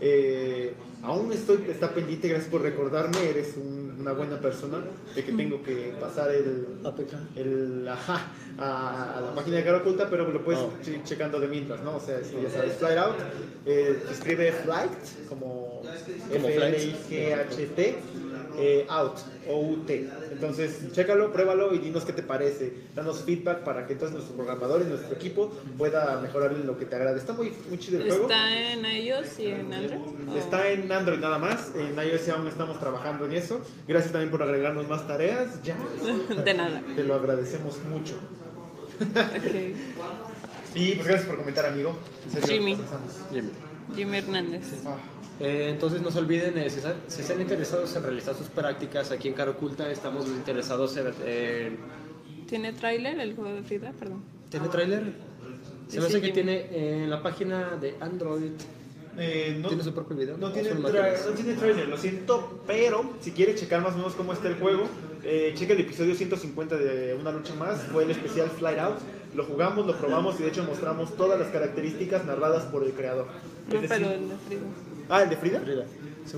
Eh, 0.00 0.74
aún 1.02 1.32
estoy, 1.32 1.64
está 1.68 1.90
pendiente, 1.94 2.28
gracias 2.28 2.50
por 2.50 2.62
recordarme, 2.62 3.28
eres 3.28 3.56
un- 3.56 3.84
una 4.00 4.12
buena 4.12 4.38
persona, 4.40 4.78
de 5.14 5.24
que 5.24 5.32
tengo 5.32 5.62
que 5.62 5.94
pasar 6.00 6.30
el, 6.30 6.66
el 7.36 7.88
ajá, 7.88 8.26
a, 8.58 9.16
a 9.16 9.20
la 9.20 9.34
página 9.34 9.56
de 9.58 9.64
Cara 9.64 9.78
Oculta, 9.78 10.10
pero 10.10 10.28
lo 10.30 10.44
puedes 10.44 10.60
ir 10.86 11.02
checando 11.04 11.38
de 11.40 11.46
mientras, 11.48 11.80
¿no? 11.82 11.96
O 11.96 12.00
sea, 12.00 12.20
ya 12.20 12.50
sabes, 12.50 12.74
Flight 12.74 12.98
Out, 12.98 13.16
eh, 13.64 14.02
escribe 14.10 14.52
Flight, 14.52 14.90
como 15.28 15.73
F-L-I-G-H-T, 16.32 17.96
eh, 18.56 18.86
Out, 18.88 19.18
O-U-T. 19.48 20.08
Entonces, 20.32 20.78
chécalo, 20.92 21.32
pruébalo 21.32 21.74
y 21.74 21.78
dinos 21.78 22.04
qué 22.04 22.12
te 22.12 22.22
parece. 22.22 22.72
Danos 22.94 23.22
feedback 23.24 23.58
para 23.64 23.86
que 23.86 23.94
entonces 23.94 24.14
nuestro 24.14 24.36
programador 24.36 24.82
y 24.82 24.84
nuestro 24.84 25.14
equipo 25.14 25.52
pueda 25.76 26.20
mejorar 26.20 26.52
lo 26.52 26.78
que 26.78 26.84
te 26.86 26.94
agrade. 26.96 27.18
Está 27.18 27.32
muy, 27.32 27.52
muy 27.68 27.78
chido 27.78 28.00
el 28.00 28.08
juego. 28.08 28.22
¿Está 28.24 28.72
en 28.72 28.84
iOS 28.84 29.38
y 29.40 29.46
en 29.46 29.72
Android? 29.72 30.00
¿O- 30.32 30.36
Está 30.38 30.68
en 30.70 30.90
Android 30.92 31.18
nada 31.18 31.38
más, 31.38 31.72
en 31.74 31.96
iOS 31.96 32.28
aún 32.28 32.46
estamos 32.46 32.78
trabajando 32.78 33.26
en 33.26 33.32
eso. 33.32 33.60
Gracias 33.88 34.12
también 34.12 34.30
por 34.30 34.42
agregarnos 34.42 34.88
más 34.88 35.06
tareas, 35.06 35.62
ya. 35.62 35.76
De 36.44 36.54
nada. 36.54 36.82
Te 36.94 37.02
lo 37.04 37.14
agradecemos 37.14 37.78
mucho. 37.84 38.14
Ok. 39.00 39.54
Y 40.76 40.96
pues 40.96 41.06
gracias 41.06 41.28
por 41.28 41.36
comentar, 41.38 41.66
amigo. 41.66 41.96
Jimmy. 42.48 42.76
Jimmy. 43.32 43.50
Jimmy 43.94 44.18
Hernández. 44.18 44.62
Eh, 45.40 45.68
entonces 45.70 46.00
no 46.00 46.10
se 46.12 46.18
olviden, 46.20 46.56
eh, 46.58 46.70
si, 46.70 46.76
están, 46.78 46.94
si 47.08 47.22
están 47.22 47.40
interesados 47.40 47.94
en 47.96 48.02
realizar 48.04 48.34
sus 48.36 48.46
prácticas 48.48 49.10
aquí 49.10 49.28
en 49.28 49.34
Cara 49.34 49.50
Oculta, 49.50 49.90
estamos 49.90 50.26
interesados 50.28 50.96
en... 50.96 51.08
en- 51.26 51.78
¿Tiene 52.46 52.72
tráiler 52.72 53.18
el 53.18 53.34
juego 53.34 53.52
de 53.54 53.62
Frida? 53.62 53.92
Perdón. 53.98 54.22
¿Tiene 54.48 54.68
tráiler? 54.68 55.12
Se 55.88 55.98
me 56.00 56.06
hace 56.06 56.20
que 56.20 56.28
tiene 56.30 57.02
en 57.02 57.10
la 57.10 57.22
página 57.22 57.76
de 57.80 57.96
Android. 58.00 58.52
eh, 59.18 59.58
no, 59.60 59.68
¿Tiene 59.68 59.82
su 59.82 59.92
propio 59.92 60.16
video? 60.16 60.36
No 60.38 60.46
¿O 60.48 60.52
tiene, 60.52 60.68
solo 60.68 60.88
tra- 60.88 60.98
imágenes? 60.98 61.26
no 61.26 61.32
tiene 61.32 61.54
trailer, 61.54 61.88
lo 61.88 61.96
siento, 61.96 62.62
pero 62.66 63.14
si 63.20 63.32
quiere 63.32 63.54
checar 63.54 63.82
más 63.82 63.94
o 63.94 63.96
menos 63.98 64.14
cómo 64.14 64.32
está 64.32 64.48
el 64.48 64.54
juego, 64.56 64.84
eh, 65.24 65.52
checa 65.56 65.72
el 65.72 65.80
episodio 65.80 66.14
150 66.14 66.76
de 66.76 67.14
Una 67.20 67.32
Lucha 67.32 67.54
Más, 67.54 67.82
fue 67.84 68.04
el 68.04 68.10
especial 68.12 68.48
Flight 68.50 68.78
Out. 68.78 68.98
Lo 69.34 69.44
jugamos, 69.44 69.84
lo 69.86 69.96
probamos 69.96 70.38
y 70.38 70.44
de 70.44 70.50
hecho 70.50 70.62
mostramos 70.64 71.16
todas 71.16 71.40
las 71.40 71.48
características 71.48 72.24
narradas 72.24 72.64
por 72.66 72.84
el 72.84 72.92
creador. 72.92 73.26
No, 73.72 73.80
pero 73.88 74.10
el 74.10 74.28
de 74.28 74.36
Frida. 74.36 74.60
Ah, 75.08 75.22
¿el 75.22 75.30
de 75.30 75.36
Frida? 75.36 75.60
Frida. 75.60 75.84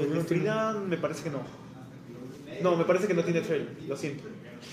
El 0.01 0.15
de 0.15 0.21
Frida 0.25 0.73
me 0.73 0.97
parece 0.97 1.23
que 1.25 1.31
no. 1.31 1.41
No, 2.63 2.77
me 2.77 2.85
parece 2.85 3.07
que 3.07 3.15
no 3.15 3.23
tiene 3.23 3.41
trailer, 3.41 3.69
lo 3.87 3.97
siento. 3.97 4.25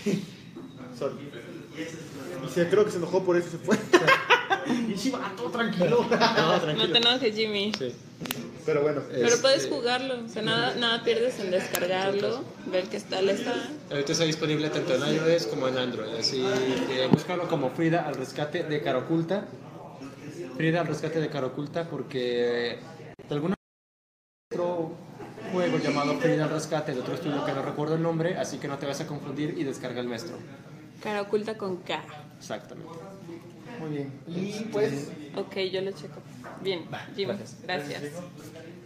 Sorry. 0.97 1.15
Y 2.45 2.49
se, 2.53 2.69
creo 2.69 2.85
que 2.85 2.91
se 2.91 2.97
enojó 2.97 3.23
por 3.23 3.35
eso 3.35 3.49
se 3.49 3.57
fue. 3.57 3.77
y 4.93 4.97
sí, 4.97 5.09
va, 5.09 5.33
todo 5.35 5.49
tranquilo. 5.49 6.05
No 6.77 6.89
te 6.91 6.97
enojes, 6.97 7.35
Jimmy. 7.35 7.71
Sí. 7.77 7.93
Pero 8.65 8.81
bueno. 8.81 9.01
Pero 9.09 9.27
Este- 9.27 9.41
puedes 9.41 9.67
jugarlo. 9.67 10.23
O 10.25 10.29
sea, 10.29 10.41
nada, 10.41 10.75
nada 10.75 11.03
pierdes 11.03 11.39
en 11.39 11.51
descargarlo, 11.51 12.43
ver 12.71 12.85
qué 12.85 12.99
tal 12.99 13.29
está. 13.29 13.53
Ahorita 13.89 14.11
está 14.11 14.23
disponible 14.23 14.69
tanto 14.69 14.95
en 14.95 15.15
iOS 15.15 15.47
como 15.47 15.67
en 15.67 15.77
Android. 15.77 16.13
Así 16.15 16.43
que 16.87 17.07
búscalo 17.07 17.47
como 17.49 17.71
Frida 17.71 18.07
al 18.07 18.15
rescate 18.15 18.63
de 18.63 18.81
Cara 18.81 18.99
Oculta. 18.99 19.47
Frida 20.55 20.81
al 20.81 20.87
rescate 20.87 21.19
de 21.19 21.29
Cara 21.29 21.47
Oculta 21.47 21.89
porque 21.89 22.77
de 23.27 23.33
alguna 23.35 23.55
otro 24.51 24.91
juego 25.51 25.77
llamado 25.79 26.17
Frida 26.19 26.43
al 26.45 26.49
rescate 26.51 26.93
de 26.93 26.99
otro 27.01 27.15
estudio 27.15 27.43
que 27.45 27.53
no 27.53 27.61
recuerdo 27.61 27.95
el 27.95 28.03
nombre, 28.03 28.37
así 28.37 28.57
que 28.59 28.67
no 28.67 28.77
te 28.77 28.85
vas 28.85 29.01
a 29.01 29.07
confundir 29.07 29.55
y 29.57 29.63
descarga 29.63 30.01
el 30.01 30.07
nuestro. 30.07 30.37
Cara 31.01 31.21
oculta 31.21 31.57
con 31.57 31.77
K. 31.77 32.01
Exactamente. 32.37 32.91
Muy 33.79 33.89
bien. 33.89 34.13
Y 34.27 34.63
pues. 34.71 35.11
Ok, 35.35 35.57
yo 35.71 35.81
lo 35.81 35.91
checo. 35.91 36.21
Bien, 36.61 36.85
Jimmy, 37.15 37.33
gracias. 37.33 37.57
gracias. 37.63 38.03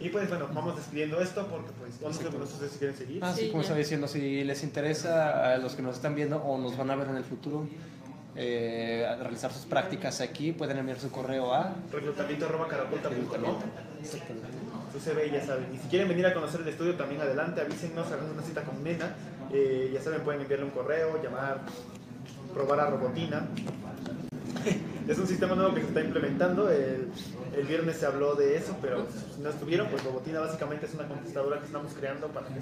Y 0.00 0.08
pues 0.08 0.28
bueno, 0.28 0.48
vamos 0.54 0.76
despidiendo 0.76 1.20
esto 1.20 1.46
porque 1.48 1.70
pues 1.78 2.16
sé 2.16 2.24
con 2.24 2.42
ustedes 2.42 2.72
si 2.72 2.78
quieren 2.78 2.96
seguir. 2.96 3.20
Ah, 3.22 3.32
sí, 3.34 3.42
Sí, 3.42 3.46
como 3.50 3.62
ya. 3.62 3.66
estaba 3.66 3.78
diciendo, 3.78 4.08
si 4.08 4.42
les 4.44 4.62
interesa 4.62 5.52
a 5.54 5.58
los 5.58 5.74
que 5.74 5.82
nos 5.82 5.96
están 5.96 6.14
viendo 6.14 6.38
o 6.38 6.56
nos 6.58 6.76
van 6.76 6.90
a 6.90 6.96
ver 6.96 7.08
en 7.08 7.16
el 7.16 7.24
futuro 7.24 7.68
eh, 8.36 9.06
realizar 9.20 9.52
sus 9.52 9.64
prácticas 9.64 10.20
aquí, 10.20 10.52
pueden 10.52 10.78
enviar 10.78 10.98
su 10.98 11.10
correo 11.10 11.52
a 11.52 11.74
Reclutamiento 11.92 12.46
arroba 12.46 12.68
CV 14.98 15.30
ya 15.30 15.44
saben. 15.44 15.66
Y 15.74 15.78
si 15.78 15.88
quieren 15.88 16.08
venir 16.08 16.26
a 16.26 16.34
conocer 16.34 16.60
el 16.60 16.68
estudio 16.68 16.94
también 16.94 17.20
adelante, 17.20 17.60
avísennos, 17.60 18.10
hagan 18.10 18.30
una 18.30 18.42
cita 18.42 18.62
con 18.62 18.82
Nena. 18.82 19.14
Eh, 19.52 19.90
ya 19.92 20.00
saben, 20.00 20.22
pueden 20.22 20.40
enviarle 20.42 20.66
un 20.66 20.70
correo, 20.70 21.22
llamar, 21.22 21.60
probar 22.52 22.80
a 22.80 22.90
Robotina. 22.90 23.46
es 25.08 25.18
un 25.18 25.26
sistema 25.26 25.54
nuevo 25.54 25.74
que 25.74 25.82
se 25.82 25.88
está 25.88 26.00
implementando. 26.00 26.70
El, 26.70 27.08
el 27.56 27.66
viernes 27.66 27.96
se 27.96 28.06
habló 28.06 28.34
de 28.34 28.56
eso, 28.56 28.76
pero 28.80 29.06
si 29.34 29.40
no 29.40 29.50
estuvieron, 29.50 29.88
pues 29.88 30.04
Robotina 30.04 30.40
básicamente 30.40 30.86
es 30.86 30.94
una 30.94 31.06
contestadora 31.08 31.58
que 31.58 31.66
estamos 31.66 31.92
creando 31.94 32.28
para 32.28 32.46
que 32.48 32.54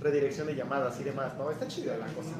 redirección 0.00 0.46
de 0.46 0.54
llamadas 0.54 1.00
y 1.00 1.04
demás. 1.04 1.32
¿no? 1.38 1.50
Está 1.50 1.66
chida 1.68 1.96
la 1.96 2.06
cosa. 2.06 2.30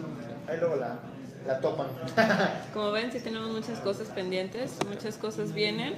Ahí 0.48 0.58
luego 0.58 0.76
la, 0.76 0.98
la 1.46 1.61
topan. 1.61 1.87
Como 2.74 2.90
ven, 2.92 3.11
sí 3.12 3.20
tenemos 3.20 3.50
muchas 3.50 3.78
cosas 3.80 4.09
pendientes, 4.09 4.72
muchas 4.88 5.16
cosas 5.16 5.52
vienen. 5.52 5.94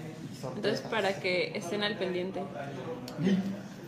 Entonces, 0.56 0.80
para 0.82 1.14
que 1.20 1.52
estén 1.56 1.82
al 1.82 1.96
pendiente. 1.96 2.42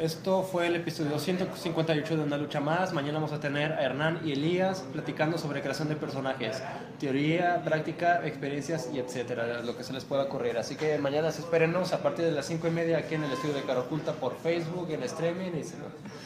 Esto 0.01 0.43
fue 0.43 0.67
el 0.67 0.77
episodio 0.77 1.19
158 1.19 2.17
de 2.17 2.23
Una 2.23 2.39
Lucha 2.39 2.59
Más. 2.59 2.95
Mañana 2.95 3.19
vamos 3.19 3.33
a 3.33 3.39
tener 3.41 3.75
a 3.75 3.83
Hernán 3.83 4.21
y 4.25 4.33
Elías 4.33 4.83
platicando 4.95 5.37
sobre 5.37 5.61
creación 5.61 5.91
de 5.91 5.97
personajes, 5.97 6.63
teoría, 6.99 7.61
práctica, 7.63 8.23
experiencias 8.27 8.89
y 8.95 8.99
etcétera, 8.99 9.61
lo 9.61 9.77
que 9.77 9.85
se 9.85 9.93
les 9.93 10.05
pueda 10.07 10.23
ocurrir. 10.23 10.57
Así 10.57 10.75
que 10.77 10.97
mañana 10.97 11.29
espérenos 11.29 11.93
a 11.93 11.99
partir 11.99 12.25
de 12.25 12.33
las 12.33 12.47
5 12.47 12.67
y 12.69 12.71
media 12.71 12.97
aquí 12.97 13.15
en 13.17 13.25
el 13.25 13.33
estudio 13.33 13.55
de 13.57 13.63
Caro 13.65 13.81
Oculta 13.83 14.13
por 14.15 14.39
Facebook, 14.39 14.89
en 14.91 15.03
streaming 15.03 15.51
y 15.61 15.65
se- 15.65 15.77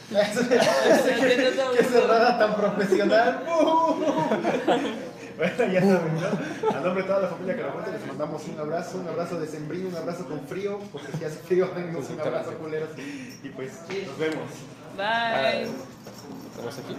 Qué 1.77 1.83
cerrada 1.83 2.39
tan 2.39 2.55
profesional. 2.55 3.43
Bueno, 5.37 5.65
ya 5.71 5.81
saben, 5.81 6.15
¿no? 6.15 6.69
A 6.69 6.79
nombre 6.79 7.03
de 7.03 7.09
toda 7.09 7.21
la 7.21 7.27
familia 7.27 7.57
Caramonte 7.57 7.91
les 7.91 8.07
mandamos 8.07 8.47
un 8.47 8.59
abrazo, 8.59 8.97
un 8.99 9.07
abrazo 9.07 9.39
de 9.39 9.47
sembrino, 9.47 9.89
un 9.89 9.95
abrazo 9.95 10.25
con 10.27 10.47
frío, 10.47 10.79
porque 10.91 11.11
si 11.17 11.25
hace 11.25 11.39
frío, 11.39 11.67
dennos 11.75 12.09
un 12.09 12.19
abrazo 12.21 12.53
culeros. 12.57 12.89
Y 12.97 13.49
pues, 13.49 13.81
nos 14.07 14.17
vemos. 14.17 14.49
Bye. 14.95 15.67
Estamos 16.51 16.79
aquí. 16.79 16.95